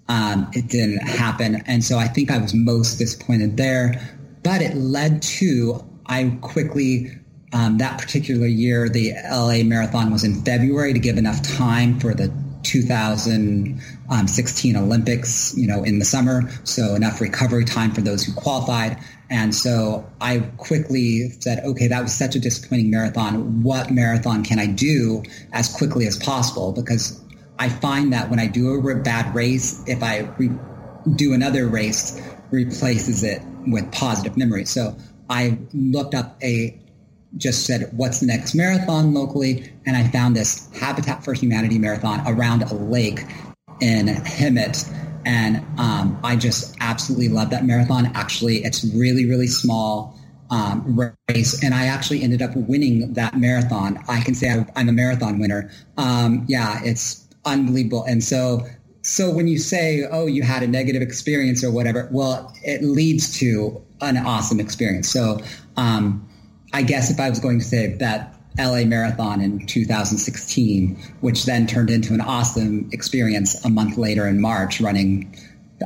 [0.08, 1.62] Um, it didn't happen.
[1.66, 4.00] And so I think I was most disappointed there.
[4.42, 7.10] But it led to, I quickly,
[7.52, 12.14] um, that particular year, the LA Marathon was in February to give enough time for
[12.14, 12.32] the
[12.66, 16.48] 2016 Olympics, you know, in the summer.
[16.64, 18.98] So enough recovery time for those who qualified.
[19.30, 23.62] And so I quickly said, okay, that was such a disappointing marathon.
[23.62, 26.72] What marathon can I do as quickly as possible?
[26.72, 27.20] Because
[27.58, 30.50] I find that when I do a bad race, if I re-
[31.16, 34.70] do another race, replaces it with positive memories.
[34.70, 34.96] So
[35.28, 36.78] I looked up a,
[37.36, 39.72] just said, what's the next marathon locally?
[39.84, 43.20] And I found this Habitat for Humanity marathon around a lake
[43.80, 44.90] in Hemet
[45.26, 48.12] and um, I just absolutely love that marathon.
[48.14, 50.16] Actually, it's really, really small
[50.50, 51.64] um, race.
[51.64, 53.98] And I actually ended up winning that marathon.
[54.08, 55.68] I can say I'm a marathon winner.
[55.98, 58.04] Um, yeah, it's unbelievable.
[58.04, 58.64] And so,
[59.02, 63.36] so when you say, oh, you had a negative experience or whatever, well, it leads
[63.40, 65.10] to an awesome experience.
[65.10, 65.40] So
[65.76, 66.28] um,
[66.72, 71.66] I guess if I was going to say that LA Marathon in 2016, which then
[71.66, 75.36] turned into an awesome experience a month later in March, running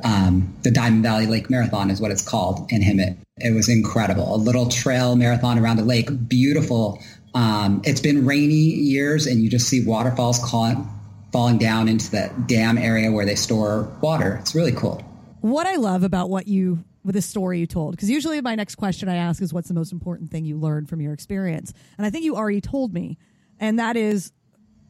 [0.05, 3.17] um, the Diamond Valley Lake Marathon is what it's called in Hemet.
[3.39, 4.35] It was incredible.
[4.35, 7.03] A little trail marathon around the lake, beautiful.
[7.35, 10.89] Um, it's been rainy years, and you just see waterfalls calling,
[11.33, 14.37] falling down into the dam area where they store water.
[14.41, 15.03] It's really cool.
[15.41, 18.75] What I love about what you with the story you told, because usually my next
[18.75, 22.07] question I ask is, "What's the most important thing you learned from your experience?" And
[22.07, 23.19] I think you already told me,
[23.59, 24.33] and that is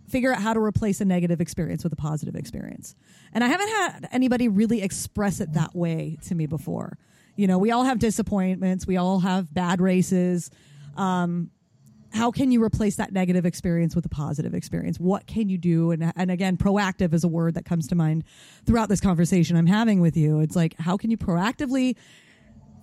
[0.08, 2.96] figure out how to replace a negative experience with a positive experience.
[3.32, 6.98] And I haven't had anybody really express it that way to me before.
[7.36, 10.50] You know, we all have disappointments, we all have bad races.
[10.96, 11.50] Um,
[12.12, 14.98] how can you replace that negative experience with a positive experience?
[14.98, 15.90] What can you do?
[15.92, 18.24] And, and again, proactive is a word that comes to mind
[18.66, 20.40] throughout this conversation I'm having with you.
[20.40, 21.96] It's like, how can you proactively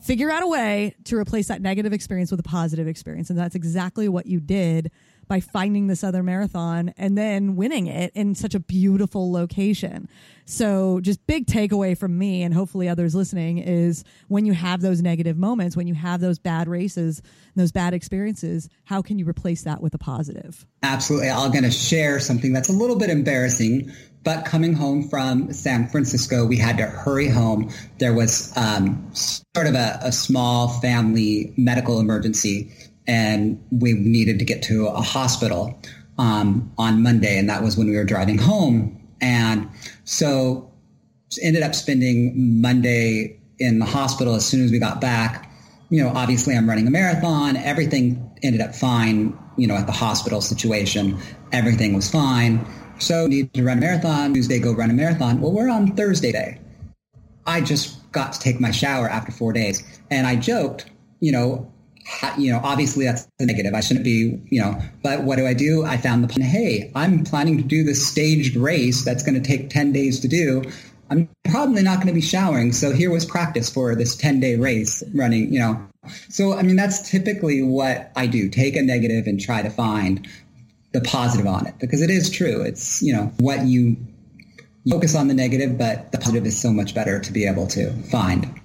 [0.02, 3.30] figure out a way to replace that negative experience with a positive experience?
[3.30, 4.92] And that's exactly what you did
[5.28, 10.08] by finding this other marathon and then winning it in such a beautiful location.
[10.46, 15.02] So, just big takeaway from me and hopefully others listening is when you have those
[15.02, 17.22] negative moments, when you have those bad races,
[17.56, 20.66] those bad experiences, how can you replace that with a positive?
[20.84, 21.30] Absolutely.
[21.30, 23.92] I'm going to share something that's a little bit embarrassing.
[24.24, 27.72] But coming home from San Francisco, we had to hurry home.
[27.98, 32.72] There was um, sort of a, a small family medical emergency
[33.08, 35.80] and we needed to get to a hospital
[36.17, 38.93] um, on Monday, and that was when we were driving home.
[39.22, 39.70] And
[40.04, 40.72] so
[41.41, 45.52] ended up spending Monday in the hospital as soon as we got back.
[45.89, 47.56] You know, obviously I'm running a marathon.
[47.56, 51.17] Everything ended up fine, you know, at the hospital situation.
[51.52, 52.65] Everything was fine.
[53.00, 54.34] So need to run a marathon.
[54.34, 55.39] Tuesday, go run a marathon.
[55.39, 56.60] Well, we're on Thursday day.
[57.46, 59.84] I just got to take my shower after four days.
[60.12, 60.89] And I joked,
[61.20, 61.72] you know,
[62.38, 63.74] you know, obviously that's negative.
[63.74, 65.84] I shouldn't be, you know, but what do I do?
[65.84, 69.70] I found the, hey, I'm planning to do this staged race that's going to take
[69.70, 70.63] 10 days to do.
[71.10, 72.74] I'm probably not going to be showering.
[72.74, 75.82] So here was practice for this 10 day race running, you know.
[76.30, 78.50] So, I mean, that's typically what I do.
[78.50, 80.28] Take a negative and try to find
[80.93, 82.62] the positive on it because it is true.
[82.62, 83.98] It's, you know, what you
[84.89, 87.91] focus on the negative, but the positive is so much better to be able to
[88.04, 88.60] find.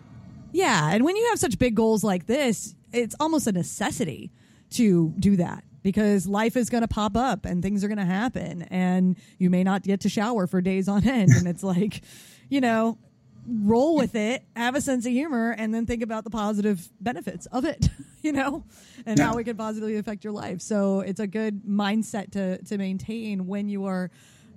[0.52, 0.90] Yeah.
[0.92, 4.32] And when you have such big goals like this, it's almost a necessity
[4.70, 8.04] to do that because life is going to pop up and things are going to
[8.04, 11.30] happen and you may not get to shower for days on end.
[11.32, 12.02] And it's like
[12.48, 12.98] you know
[13.46, 17.46] roll with it have a sense of humor and then think about the positive benefits
[17.46, 17.88] of it
[18.22, 18.64] you know
[19.04, 20.60] and how it can positively affect your life.
[20.60, 24.10] So it's a good mindset to to maintain when you are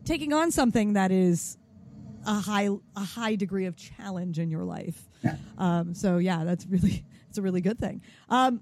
[0.03, 1.57] taking on something that is
[2.27, 5.09] a high a high degree of challenge in your life.
[5.57, 8.01] Um, so yeah that's really it's a really good thing.
[8.29, 8.61] Um,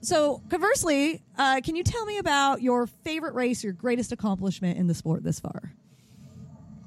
[0.00, 4.86] so, conversely, uh, can you tell me about your favorite race, your greatest accomplishment in
[4.86, 5.72] the sport this far?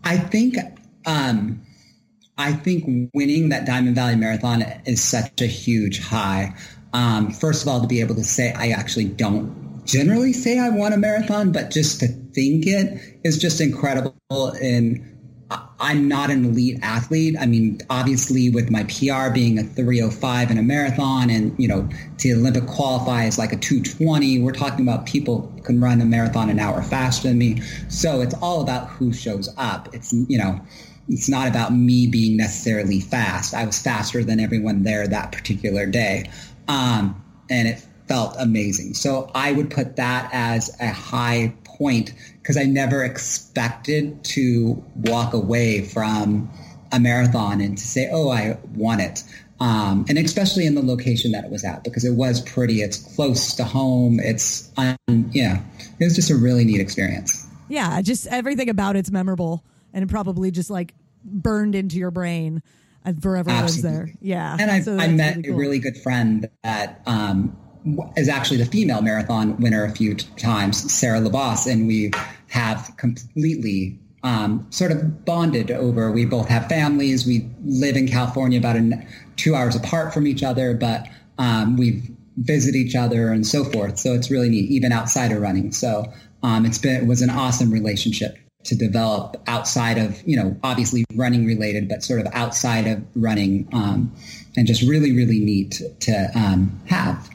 [0.06, 0.56] I think,
[1.06, 1.62] um,
[2.38, 6.56] I think winning that Diamond Valley Marathon is such a huge high.
[6.94, 10.70] Um, first of all, to be able to say I actually don't generally say I
[10.70, 14.16] won a marathon, but just to think it is just incredible.
[14.30, 15.17] And
[15.80, 17.36] I'm not an elite athlete.
[17.40, 21.88] I mean, obviously, with my PR being a 305 in a marathon, and you know,
[22.20, 24.40] to Olympic qualify is like a 220.
[24.40, 27.62] We're talking about people can run a marathon an hour faster than me.
[27.90, 29.94] So it's all about who shows up.
[29.94, 30.60] It's you know,
[31.08, 33.54] it's not about me being necessarily fast.
[33.54, 36.32] I was faster than everyone there that particular day,
[36.68, 38.93] um, and it felt amazing.
[38.93, 45.34] So I would put that as a high point because I never expected to walk
[45.34, 46.50] away from
[46.91, 49.24] a marathon and to say, oh, I won it.
[49.60, 52.82] Um, and especially in the location that it was at because it was pretty.
[52.82, 54.20] It's close to home.
[54.20, 55.62] It's, um, yeah,
[56.00, 57.46] it was just a really neat experience.
[57.67, 60.93] Yeah, just everything about it's memorable and it probably just like
[61.24, 62.62] burned into your brain
[63.04, 64.10] and forever lives there.
[64.22, 64.56] Yeah.
[64.60, 65.54] And I, so I met really cool.
[65.54, 67.58] a really good friend that um,
[68.15, 72.12] is actually the female marathon winner a few times, Sarah Labas, and we
[72.50, 76.12] have completely um, sort of bonded over.
[76.12, 77.26] We both have families.
[77.26, 82.04] We live in California, about an, two hours apart from each other, but um, we
[82.38, 83.98] visit each other and so forth.
[83.98, 85.71] So it's really neat, even outside of running.
[85.71, 86.12] So
[86.44, 91.06] um, it's been it was an awesome relationship to develop outside of you know obviously
[91.15, 94.13] running related, but sort of outside of running, um,
[94.56, 97.29] and just really really neat to um, have.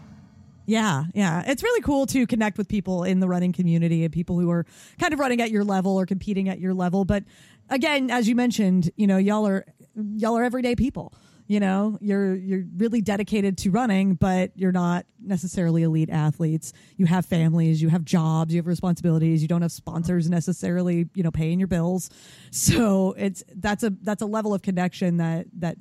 [0.67, 1.43] Yeah, yeah.
[1.47, 4.65] It's really cool to connect with people in the running community and people who are
[4.99, 7.05] kind of running at your level or competing at your level.
[7.05, 7.25] But
[7.69, 11.13] again, as you mentioned, you know, y'all are y'all are everyday people.
[11.49, 17.05] you know you're you're really dedicated to running but you're not necessarily elite athletes you
[17.05, 21.33] have families you have jobs you have responsibilities you don't have sponsors necessarily you know
[21.33, 22.09] paying your bills
[22.53, 25.77] so it's that's a that's a level of connection that that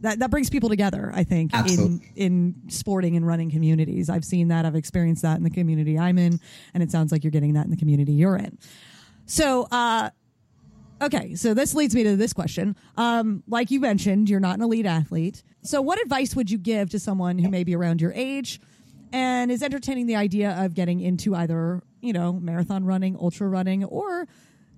[0.00, 2.12] that, that brings people together i think Absolutely.
[2.16, 5.98] in in sporting and running communities i've seen that i've experienced that in the community
[5.98, 6.40] i'm in
[6.74, 8.58] and it sounds like you're getting that in the community you're in
[9.26, 10.10] so uh
[11.00, 12.74] Okay, so this leads me to this question.
[12.96, 15.44] Um, like you mentioned, you're not an elite athlete.
[15.62, 18.60] So, what advice would you give to someone who may be around your age
[19.12, 23.84] and is entertaining the idea of getting into either, you know, marathon running, ultra running,
[23.84, 24.26] or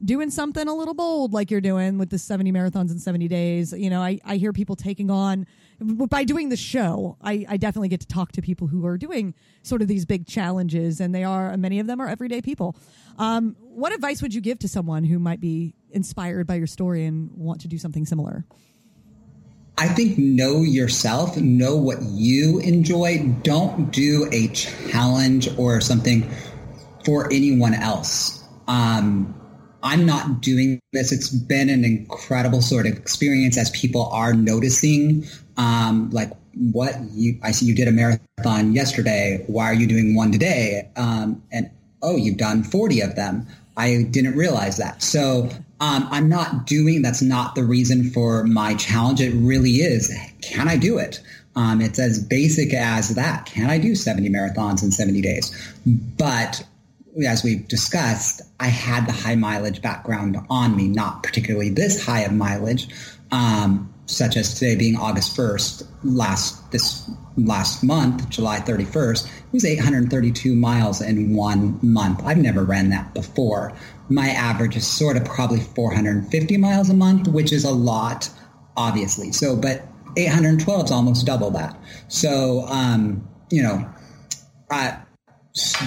[0.05, 3.73] doing something a little bold like you're doing with the 70 marathons in 70 days?
[3.73, 5.47] You know, I, I hear people taking on,
[5.81, 9.35] by doing the show, I, I definitely get to talk to people who are doing
[9.63, 12.77] sort of these big challenges, and they are, many of them are everyday people.
[13.19, 17.05] Um, what advice would you give to someone who might be inspired by your story
[17.05, 18.45] and want to do something similar?
[19.79, 23.35] I think know yourself, know what you enjoy.
[23.43, 26.31] Don't do a challenge or something
[27.07, 28.45] for anyone else.
[28.69, 29.40] Um,
[29.83, 31.13] I'm not doing this.
[31.13, 35.25] It's been an incredible sort of experience as people are noticing,
[35.57, 39.45] um, like what you, I see you did a marathon yesterday.
[39.47, 40.89] Why are you doing one today?
[40.97, 41.71] Um, and
[42.03, 43.47] oh, you've done 40 of them.
[43.77, 45.03] I didn't realize that.
[45.03, 45.49] So
[45.81, 49.21] um, I'm not doing, that's not the reason for my challenge.
[49.21, 50.13] It really is,
[50.43, 51.21] can I do it?
[51.57, 53.47] Um, it's as basic as that.
[53.47, 55.75] Can I do 70 marathons in 70 days?
[56.17, 56.65] But
[57.27, 62.21] as we've discussed, I had the high mileage background on me, not particularly this high
[62.21, 62.89] of mileage,
[63.31, 69.65] um, such as today being August 1st, last this last month, July 31st, it was
[69.65, 72.23] 832 miles in one month.
[72.25, 73.73] I've never ran that before.
[74.09, 78.29] My average is sort of probably 450 miles a month, which is a lot,
[78.77, 79.33] obviously.
[79.33, 79.87] So, but
[80.17, 81.79] 812 is almost double that.
[82.09, 83.89] So, um, you know,
[84.71, 84.97] uh,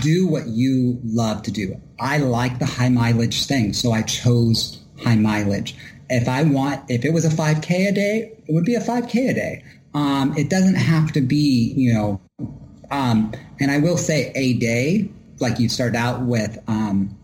[0.01, 1.80] do what you love to do.
[1.99, 5.76] I like the high mileage thing, so I chose high mileage.
[6.09, 9.30] If I want, if it was a 5K a day, it would be a 5K
[9.30, 9.64] a day.
[9.93, 12.22] Um, it doesn't have to be, you know,
[12.91, 15.09] um, and I will say a day,
[15.39, 17.18] like you start out with um,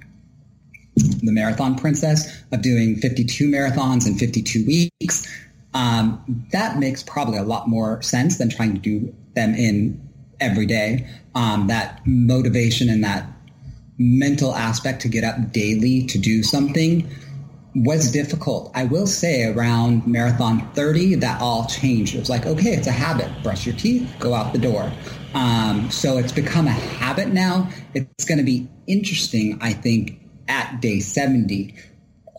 [0.96, 5.28] the Marathon Princess of doing 52 marathons in 52 weeks.
[5.74, 10.09] Um, that makes probably a lot more sense than trying to do them in
[10.40, 11.08] every day.
[11.36, 13.26] Um, that motivation and that
[13.98, 17.10] mental aspect to get up daily to do something
[17.76, 18.72] was difficult.
[18.74, 22.16] I will say around marathon 30, that all changed.
[22.16, 23.30] It was like, okay, it's a habit.
[23.44, 24.92] Brush your teeth, go out the door.
[25.34, 27.70] Um, so it's become a habit now.
[27.94, 31.76] It's going to be interesting, I think, at day 70,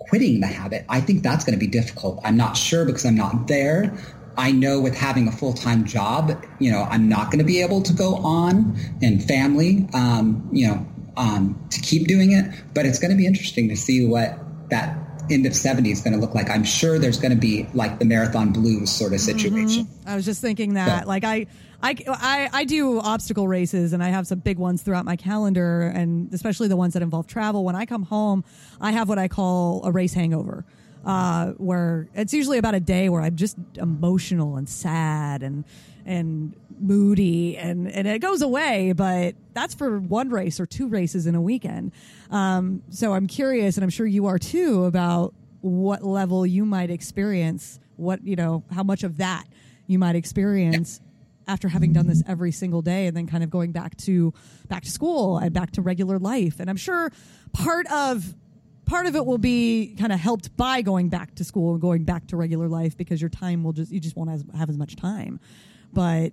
[0.08, 0.84] quitting the habit.
[0.88, 2.20] I think that's going to be difficult.
[2.24, 3.96] I'm not sure because I'm not there.
[4.36, 7.60] I know with having a full time job, you know, I'm not going to be
[7.62, 12.50] able to go on and family, um, you know, um, to keep doing it.
[12.74, 14.38] But it's going to be interesting to see what
[14.70, 14.96] that
[15.30, 16.50] end of 70 is going to look like.
[16.50, 19.84] I'm sure there's going to be like the marathon blues sort of situation.
[19.84, 20.08] Mm-hmm.
[20.08, 21.08] I was just thinking that, so.
[21.08, 21.46] like, I,
[21.82, 25.82] I, I, I do obstacle races and I have some big ones throughout my calendar,
[25.82, 27.64] and especially the ones that involve travel.
[27.64, 28.44] When I come home,
[28.80, 30.64] I have what I call a race hangover.
[31.04, 35.64] Uh, where it's usually about a day where I'm just emotional and sad and
[36.04, 41.26] and moody and, and it goes away, but that's for one race or two races
[41.26, 41.92] in a weekend.
[42.30, 46.90] Um, so I'm curious, and I'm sure you are too, about what level you might
[46.90, 49.44] experience, what, you know, how much of that
[49.86, 51.00] you might experience
[51.46, 54.32] after having done this every single day and then kind of going back to
[54.68, 56.60] back to school and back to regular life.
[56.60, 57.10] And I'm sure
[57.52, 58.34] part of
[58.90, 62.02] part of it will be kind of helped by going back to school and going
[62.02, 64.96] back to regular life because your time will just you just won't have, as much
[64.96, 65.38] time.
[65.92, 66.32] But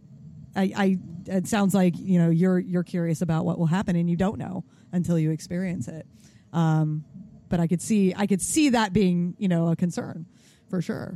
[0.55, 0.97] I, I
[1.27, 4.39] it sounds like you know you're you're curious about what will happen and you don't
[4.39, 6.07] know until you experience it.
[6.51, 7.05] Um,
[7.47, 10.25] but I could see I could see that being you know a concern
[10.67, 11.15] for sure.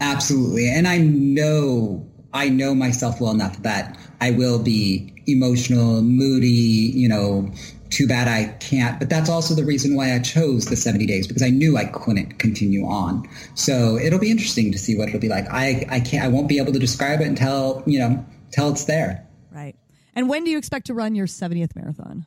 [0.00, 6.48] Absolutely, and I know I know myself well enough that I will be emotional, moody,
[6.48, 7.52] you know,
[7.90, 8.98] too bad I can't.
[8.98, 11.84] But that's also the reason why I chose the 70 days because I knew I
[11.84, 13.28] couldn't continue on.
[13.54, 15.46] So it'll be interesting to see what it'll be like.
[15.50, 18.84] I, I can't, I won't be able to describe it until, you know, until it's
[18.84, 19.26] there.
[19.50, 19.76] Right.
[20.14, 22.26] And when do you expect to run your 70th marathon?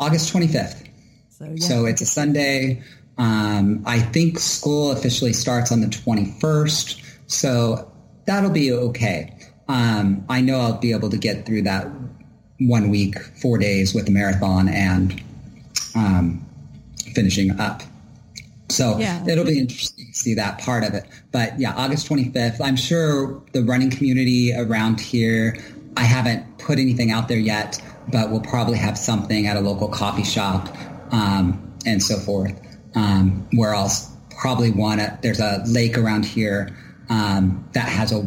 [0.00, 0.88] August 25th.
[1.30, 1.66] So, yeah.
[1.66, 2.82] so it's a Sunday.
[3.18, 7.02] Um, I think school officially starts on the 21st.
[7.26, 7.92] So
[8.26, 9.36] that'll be okay.
[9.68, 11.86] Um, I know I'll be able to get through that
[12.60, 15.22] one week, four days with the marathon and
[15.94, 16.44] um,
[17.14, 17.82] finishing up
[18.68, 19.24] So Yeah.
[19.28, 21.04] it'll be interesting to see that part of it.
[21.30, 25.56] But yeah, August 25th, I'm sure the running community around here,
[25.96, 27.80] I haven't put anything out there yet,
[28.10, 30.68] but we'll probably have something at a local coffee shop
[31.12, 32.54] um, and so forth.
[32.96, 33.90] Um, where I'll
[34.38, 36.76] Probably want to, there's a lake around here
[37.08, 38.20] um, that has a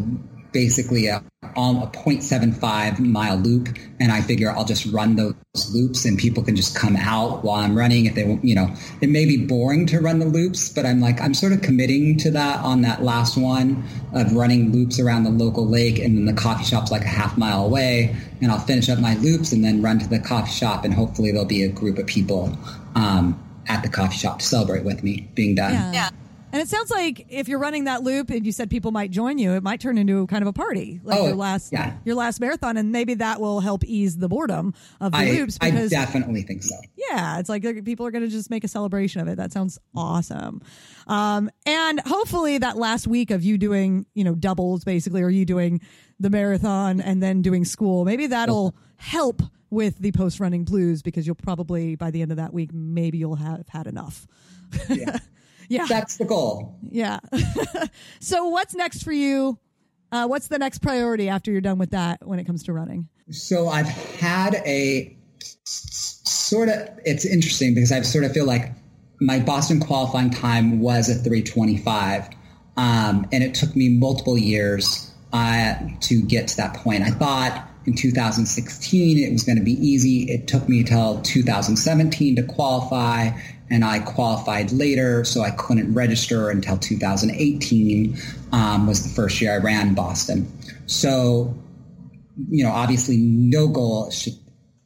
[0.52, 1.22] basically a,
[1.58, 3.70] um, a 0.75 mile loop
[4.00, 5.36] and I figure I'll just run those
[5.74, 8.74] loops and people can just come out while I'm running if they want, you know,
[9.02, 12.18] it may be boring to run the loops, but I'm like, I'm sort of committing
[12.20, 13.84] to that on that last one
[14.14, 17.38] of running loops around the local lake and then the coffee shop's like a half
[17.38, 20.86] mile away and I'll finish up my loops and then run to the coffee shop
[20.86, 22.58] and hopefully there'll be a group of people
[22.96, 25.74] um, at the coffee shop to celebrate with me being done.
[25.74, 25.92] Yeah.
[25.94, 26.10] Yeah.
[26.52, 29.38] And it sounds like if you're running that loop and you said people might join
[29.38, 31.98] you, it might turn into kind of a party, like Oh, your last yeah.
[32.06, 35.58] your last marathon, and maybe that will help ease the boredom of the I, loops
[35.62, 36.76] I definitely think so.
[36.98, 39.38] yeah, it's like people are going to just make a celebration of it.
[39.38, 40.62] That sounds awesome.
[41.08, 45.46] Um, and hopefully that last week of you doing, you know, doubles basically, or you
[45.46, 45.82] doing
[46.20, 51.28] the marathon and then doing school, maybe that'll help with the post running blues because
[51.28, 54.26] you'll probably by the end of that week, maybe you'll have had enough.
[54.90, 55.20] Yeah.
[55.70, 55.86] Yeah.
[55.88, 56.76] That's the goal.
[56.90, 57.20] Yeah.
[58.20, 59.58] so what's next for you?
[60.12, 63.08] Uh, what's the next priority after you're done with that when it comes to running?
[63.30, 65.16] So I've had a
[65.64, 68.72] sort of, it's interesting because I sort of feel like
[69.22, 72.30] my Boston qualifying time was a 325.
[72.76, 77.04] Um, and it took me multiple years uh, to get to that point.
[77.04, 80.32] I thought in 2016 it was going to be easy.
[80.32, 83.32] It took me till 2017 to qualify,
[83.72, 88.18] and I qualified later, so I couldn't register until 2018
[88.52, 90.52] um, was the first year I ran Boston.
[90.88, 91.56] So
[92.48, 94.34] you know, obviously no goal should,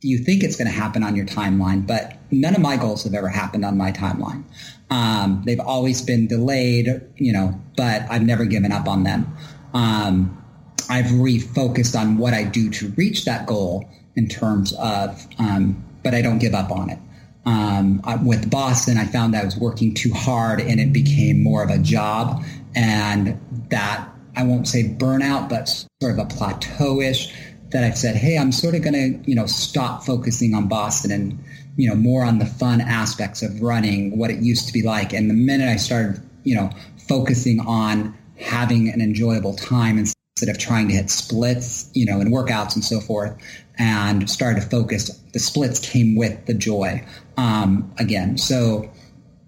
[0.01, 3.13] you think it's going to happen on your timeline, but none of my goals have
[3.13, 4.43] ever happened on my timeline.
[4.89, 9.35] Um, they've always been delayed, you know, but I've never given up on them.
[9.73, 10.43] Um,
[10.89, 16.13] I've refocused on what I do to reach that goal in terms of, um, but
[16.13, 16.99] I don't give up on it.
[17.45, 21.69] Um, with Boston, I found I was working too hard and it became more of
[21.69, 22.43] a job
[22.75, 23.39] and
[23.69, 25.67] that I won't say burnout, but
[26.01, 27.33] sort of a plateau-ish
[27.71, 31.11] that I've said, hey, I'm sort of going to, you know, stop focusing on Boston
[31.11, 31.43] and,
[31.75, 35.11] you know, more on the fun aspects of running, what it used to be like.
[35.11, 36.69] And the minute I started, you know,
[37.07, 42.31] focusing on having an enjoyable time instead of trying to hit splits, you know, and
[42.31, 43.35] workouts and so forth,
[43.77, 47.03] and started to focus, the splits came with the joy
[47.37, 48.37] um, again.
[48.37, 48.91] So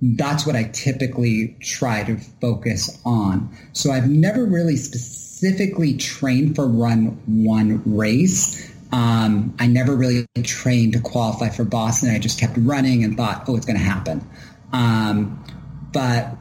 [0.02, 3.56] that's what I typically try to focus on.
[3.74, 8.72] So I've never really specifically trained for run one race.
[8.92, 12.10] Um, I never really trained to qualify for Boston.
[12.10, 14.28] I just kept running and thought, oh, it's going to happen.
[14.72, 15.44] Um,
[15.92, 16.38] but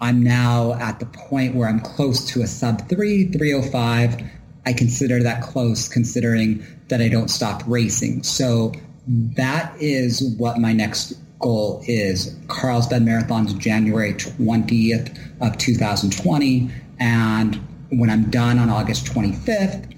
[0.00, 4.22] I'm now at the point where I'm close to a sub three, 305.
[4.64, 8.22] I consider that close considering that I don't stop racing.
[8.22, 8.72] So
[9.06, 12.36] that is what my next goal is.
[12.48, 16.70] Carlsbad Marathon's January 20th of 2020.
[17.00, 17.56] And
[17.90, 19.92] when I'm done on August 25th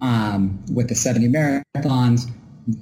[0.00, 2.30] um, with the 70 marathons,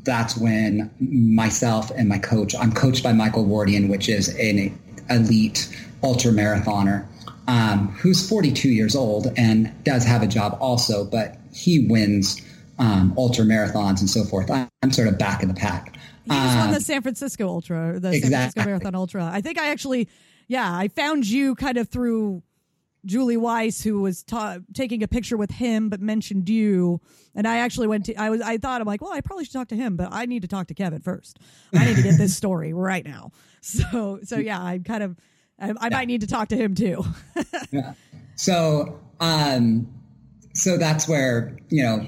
[0.02, 4.78] that's when myself and my coach, I'm coached by Michael Wardian, which is an
[5.10, 5.68] elite
[6.02, 7.06] ultra marathoner,
[7.46, 12.40] um, who's 42 years old and does have a job also, but he wins
[12.78, 14.50] um, ultra marathons and so forth.
[14.50, 15.96] I'm, I'm sort of back in the pack.
[16.24, 18.30] You just won Um, the San Francisco Ultra, the San.
[18.30, 19.24] Francisco Marathon Ultra.
[19.32, 20.08] I think I actually,
[20.48, 22.42] yeah, I found you kind of through
[23.04, 27.02] Julie Weiss, who was ta- taking a picture with him, but mentioned you.
[27.34, 29.52] And I actually went to, I was, I thought, I'm like, well, I probably should
[29.52, 31.38] talk to him, but I need to talk to Kevin first.
[31.74, 33.32] I need to get this story right now.
[33.60, 35.18] So, so yeah, I'm kind of,
[35.58, 37.04] I, I might need to talk to him too.
[37.70, 37.94] yeah.
[38.36, 39.92] So, um,
[40.54, 42.06] so that's where, you know,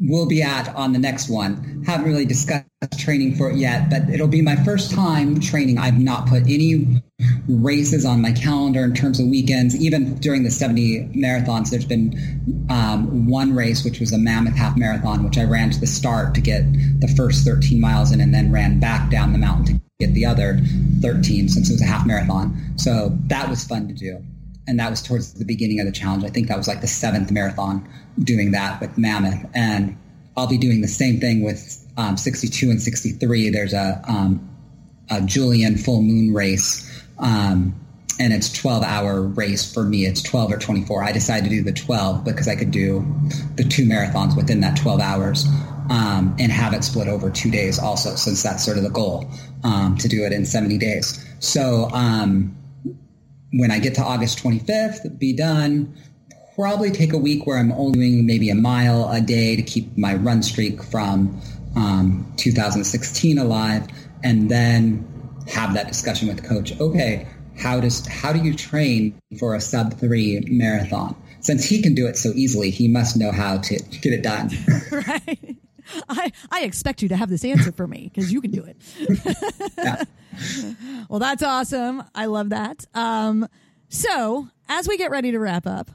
[0.00, 1.84] we'll be at on the next one.
[1.86, 2.66] Haven't really discussed
[2.98, 5.78] training for it yet, but it'll be my first time training.
[5.78, 7.02] I've not put any
[7.48, 9.76] races on my calendar in terms of weekends.
[9.76, 14.76] Even during the 70 marathons, there's been um, one race, which was a Mammoth Half
[14.76, 16.62] Marathon, which I ran to the start to get
[17.00, 20.26] the first 13 miles in and then ran back down the mountain to get the
[20.26, 20.60] other
[21.00, 22.56] 13 since it was a half marathon.
[22.76, 24.24] So that was fun to do
[24.70, 26.22] and that was towards the beginning of the challenge.
[26.22, 27.88] I think that was like the seventh marathon
[28.22, 29.98] doing that with Mammoth, and
[30.36, 33.50] I'll be doing the same thing with um, 62 and 63.
[33.50, 34.48] There's a, um,
[35.10, 36.88] a Julian full moon race,
[37.18, 37.74] um,
[38.20, 40.06] and it's 12 hour race for me.
[40.06, 41.02] It's 12 or 24.
[41.02, 43.04] I decided to do the 12 because I could do
[43.56, 45.46] the two marathons within that 12 hours.
[45.90, 49.28] Um, and have it split over two days also, since that's sort of the goal
[49.64, 51.26] um, to do it in 70 days.
[51.40, 52.56] So um,
[53.52, 55.94] when I get to August 25th, be done.
[56.54, 59.96] Probably take a week where I'm only doing maybe a mile a day to keep
[59.96, 61.40] my run streak from
[61.76, 63.86] um, 2016 alive,
[64.22, 65.06] and then
[65.48, 66.78] have that discussion with the coach.
[66.78, 67.26] Okay,
[67.56, 71.16] how does how do you train for a sub three marathon?
[71.40, 74.50] Since he can do it so easily, he must know how to get it done.
[74.92, 75.56] right.
[76.08, 78.76] I, I expect you to have this answer for me because you can do it.
[79.78, 80.04] yeah.
[81.08, 82.04] Well, that's awesome.
[82.14, 82.86] I love that.
[82.94, 83.48] Um,
[83.88, 85.90] so, as we get ready to wrap up,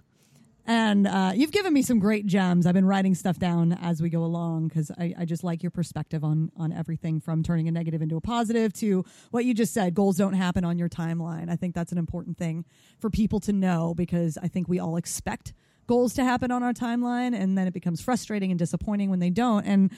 [0.67, 2.65] and uh, you've given me some great gems.
[2.65, 5.69] I've been writing stuff down as we go along because I, I, just like your
[5.69, 9.73] perspective on on everything from turning a negative into a positive to what you just
[9.73, 9.93] said.
[9.93, 11.49] Goals don't happen on your timeline.
[11.51, 12.65] I think that's an important thing
[12.99, 15.53] for people to know because I think we all expect
[15.87, 19.29] goals to happen on our timeline, and then it becomes frustrating and disappointing when they
[19.29, 19.65] don't.
[19.65, 19.91] And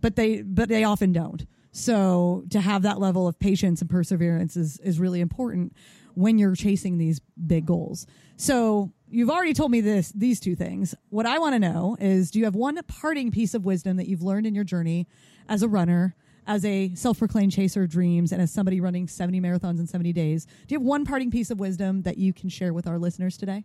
[0.00, 1.46] but they but they often don't.
[1.72, 5.74] So to have that level of patience and perseverance is is really important
[6.14, 8.06] when you're chasing these big goals.
[8.36, 10.94] So you've already told me this these two things.
[11.10, 14.08] What I want to know is do you have one parting piece of wisdom that
[14.08, 15.08] you've learned in your journey
[15.48, 16.14] as a runner,
[16.46, 20.46] as a self-proclaimed chaser of dreams and as somebody running 70 marathons in 70 days?
[20.46, 23.36] Do you have one parting piece of wisdom that you can share with our listeners
[23.36, 23.64] today?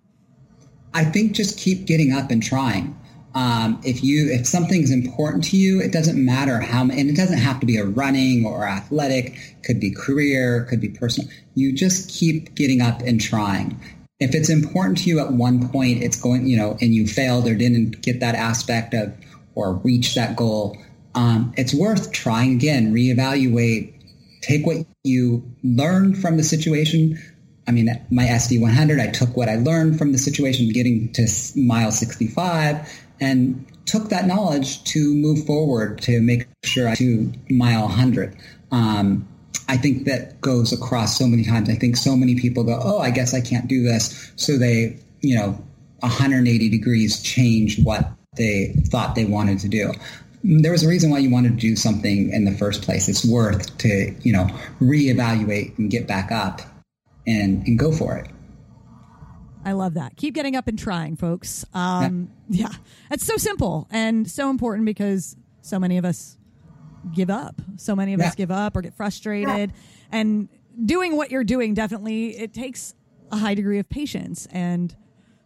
[0.94, 2.96] I think just keep getting up and trying.
[3.36, 7.38] Um, if you if something's important to you, it doesn't matter how, and it doesn't
[7.38, 9.38] have to be a running or athletic.
[9.64, 11.30] Could be career, could be personal.
[11.54, 13.80] You just keep getting up and trying
[14.20, 17.48] if it's important to you at one point, it's going, you know, and you failed
[17.48, 19.14] or didn't get that aspect of
[19.56, 20.78] or reach that goal,
[21.16, 23.94] um, it's worth trying again, reevaluate,
[24.42, 27.18] take what you learned from the situation.
[27.70, 31.28] I mean, my SD 100, I took what I learned from the situation getting to
[31.56, 37.84] mile 65 and took that knowledge to move forward to make sure I to mile
[37.84, 38.36] 100.
[38.72, 39.28] Um,
[39.68, 41.70] I think that goes across so many times.
[41.70, 44.34] I think so many people go, oh, I guess I can't do this.
[44.36, 45.64] So they, you know,
[46.00, 49.94] 180 degrees change what they thought they wanted to do.
[50.44, 53.08] There was a reason why you wanted to do something in the first place.
[53.08, 54.48] It's worth to, you know,
[54.82, 56.62] reevaluate and get back up
[57.30, 58.28] and, and go for it.
[59.66, 60.16] I love that.
[60.16, 61.66] Keep getting up and trying, folks.
[61.74, 62.70] Um, yeah.
[62.70, 62.76] yeah,
[63.12, 66.38] it's so simple and so important because so many of us
[67.14, 67.62] give up.
[67.78, 68.28] So many of yeah.
[68.28, 69.72] us give up or get frustrated.
[69.72, 69.76] Yeah.
[70.12, 70.50] And
[70.86, 72.94] doing what you're doing definitely it takes
[73.32, 74.96] a high degree of patience and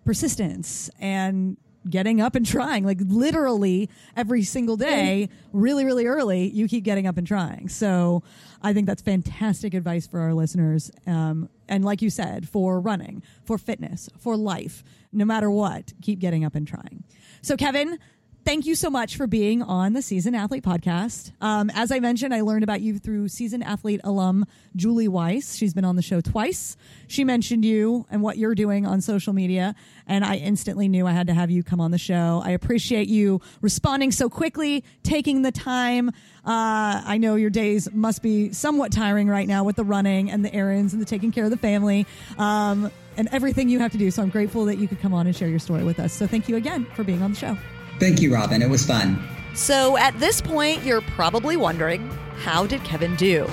[0.05, 1.57] persistence and
[1.89, 7.07] getting up and trying like literally every single day really really early you keep getting
[7.07, 8.23] up and trying so
[8.61, 13.24] i think that's fantastic advice for our listeners um, and like you said for running
[13.43, 17.03] for fitness for life no matter what keep getting up and trying.
[17.41, 17.97] So kevin
[18.45, 21.31] thank you so much for being on the Seasoned Athlete podcast.
[21.41, 25.55] Um, as I mentioned, I learned about you through Seasoned Athlete alum Julie Weiss.
[25.55, 26.75] She's been on the show twice.
[27.07, 29.75] She mentioned you and what you're doing on social media,
[30.07, 32.41] and I instantly knew I had to have you come on the show.
[32.43, 36.09] I appreciate you responding so quickly, taking the time.
[36.45, 40.43] Uh, I know your days must be somewhat tiring right now with the running and
[40.43, 42.05] the errands and the taking care of the family.
[42.37, 44.09] Um, and everything you have to do.
[44.09, 46.13] So I'm grateful that you could come on and share your story with us.
[46.13, 47.55] So thank you again for being on the show.
[47.99, 48.61] Thank you, Robin.
[48.61, 49.21] It was fun.
[49.53, 52.09] So at this point, you're probably wondering
[52.43, 53.47] how did Kevin do?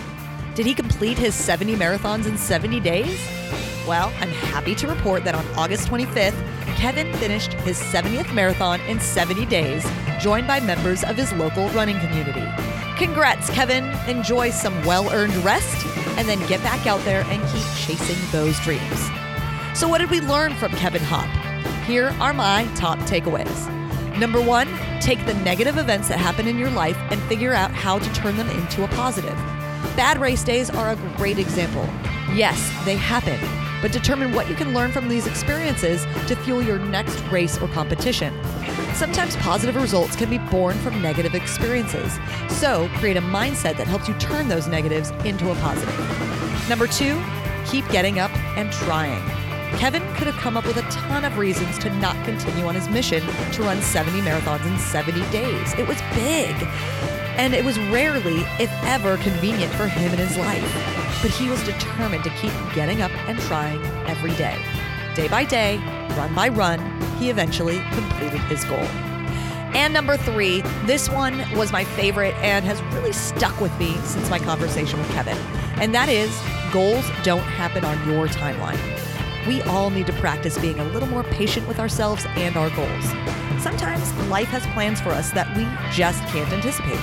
[0.55, 3.21] Did he complete his 70 marathons in 70 days?
[3.87, 6.35] Well, I'm happy to report that on August 25th,
[6.77, 9.87] Kevin finished his 70th marathon in 70 days,
[10.19, 12.47] joined by members of his local running community.
[12.97, 13.85] Congrats, Kevin.
[14.09, 15.87] Enjoy some well earned rest
[16.19, 19.09] and then get back out there and keep chasing those dreams.
[19.75, 21.29] So, what did we learn from Kevin Hop?
[21.85, 23.80] Here are my top takeaways.
[24.21, 24.69] Number one,
[25.01, 28.37] take the negative events that happen in your life and figure out how to turn
[28.37, 29.35] them into a positive.
[29.97, 31.89] Bad race days are a great example.
[32.35, 33.41] Yes, they happen,
[33.81, 37.69] but determine what you can learn from these experiences to fuel your next race or
[37.69, 38.39] competition.
[38.93, 42.19] Sometimes positive results can be born from negative experiences,
[42.51, 46.69] so create a mindset that helps you turn those negatives into a positive.
[46.69, 47.19] Number two,
[47.65, 49.40] keep getting up and trying.
[49.79, 52.89] Kevin could have come up with a ton of reasons to not continue on his
[52.89, 55.73] mission to run 70 marathons in 70 days.
[55.79, 56.55] It was big.
[57.39, 61.19] And it was rarely, if ever, convenient for him in his life.
[61.23, 64.59] But he was determined to keep getting up and trying every day.
[65.15, 65.79] Day by day,
[66.17, 66.81] run by run,
[67.19, 68.87] he eventually completed his goal.
[69.73, 74.29] And number three, this one was my favorite and has really stuck with me since
[74.29, 75.39] my conversation with Kevin.
[75.81, 76.37] And that is
[76.73, 78.79] goals don't happen on your timeline
[79.47, 83.05] we all need to practice being a little more patient with ourselves and our goals.
[83.63, 87.01] Sometimes life has plans for us that we just can't anticipate.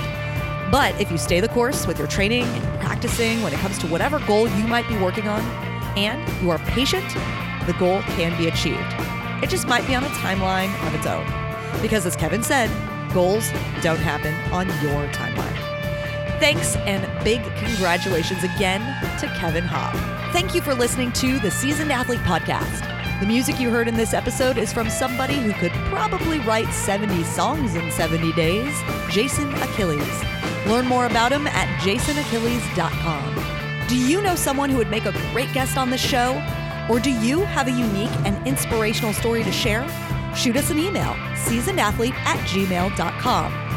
[0.70, 3.86] But if you stay the course with your training and practicing when it comes to
[3.86, 5.40] whatever goal you might be working on,
[5.96, 7.08] and you are patient,
[7.66, 8.78] the goal can be achieved.
[9.42, 11.26] It just might be on a timeline of its own.
[11.80, 12.70] Because as Kevin said,
[13.12, 13.50] goals
[13.82, 15.57] don't happen on your timeline.
[16.38, 18.80] Thanks and big congratulations again
[19.18, 19.92] to Kevin Hobb.
[20.32, 22.84] Thank you for listening to the Seasoned Athlete Podcast.
[23.18, 27.24] The music you heard in this episode is from somebody who could probably write 70
[27.24, 28.72] songs in 70 days,
[29.10, 30.22] Jason Achilles.
[30.68, 33.88] Learn more about him at jasonachilles.com.
[33.88, 36.40] Do you know someone who would make a great guest on this show?
[36.88, 39.82] Or do you have a unique and inspirational story to share?
[40.36, 43.67] Shoot us an email, seasonedathlete at gmail.com.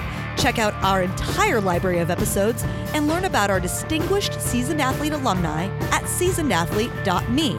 [0.41, 2.63] Check out our entire library of episodes
[2.95, 7.53] and learn about our distinguished Seasoned Athlete alumni at seasonedathlete.me.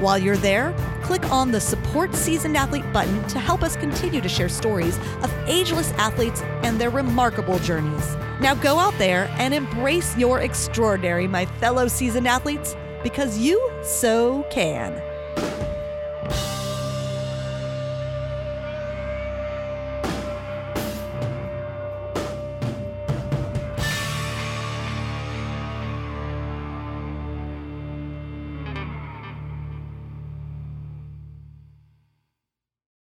[0.00, 4.28] While you're there, click on the Support Seasoned Athlete button to help us continue to
[4.28, 8.16] share stories of ageless athletes and their remarkable journeys.
[8.40, 14.46] Now go out there and embrace your extraordinary, my fellow seasoned athletes, because you so
[14.50, 15.13] can.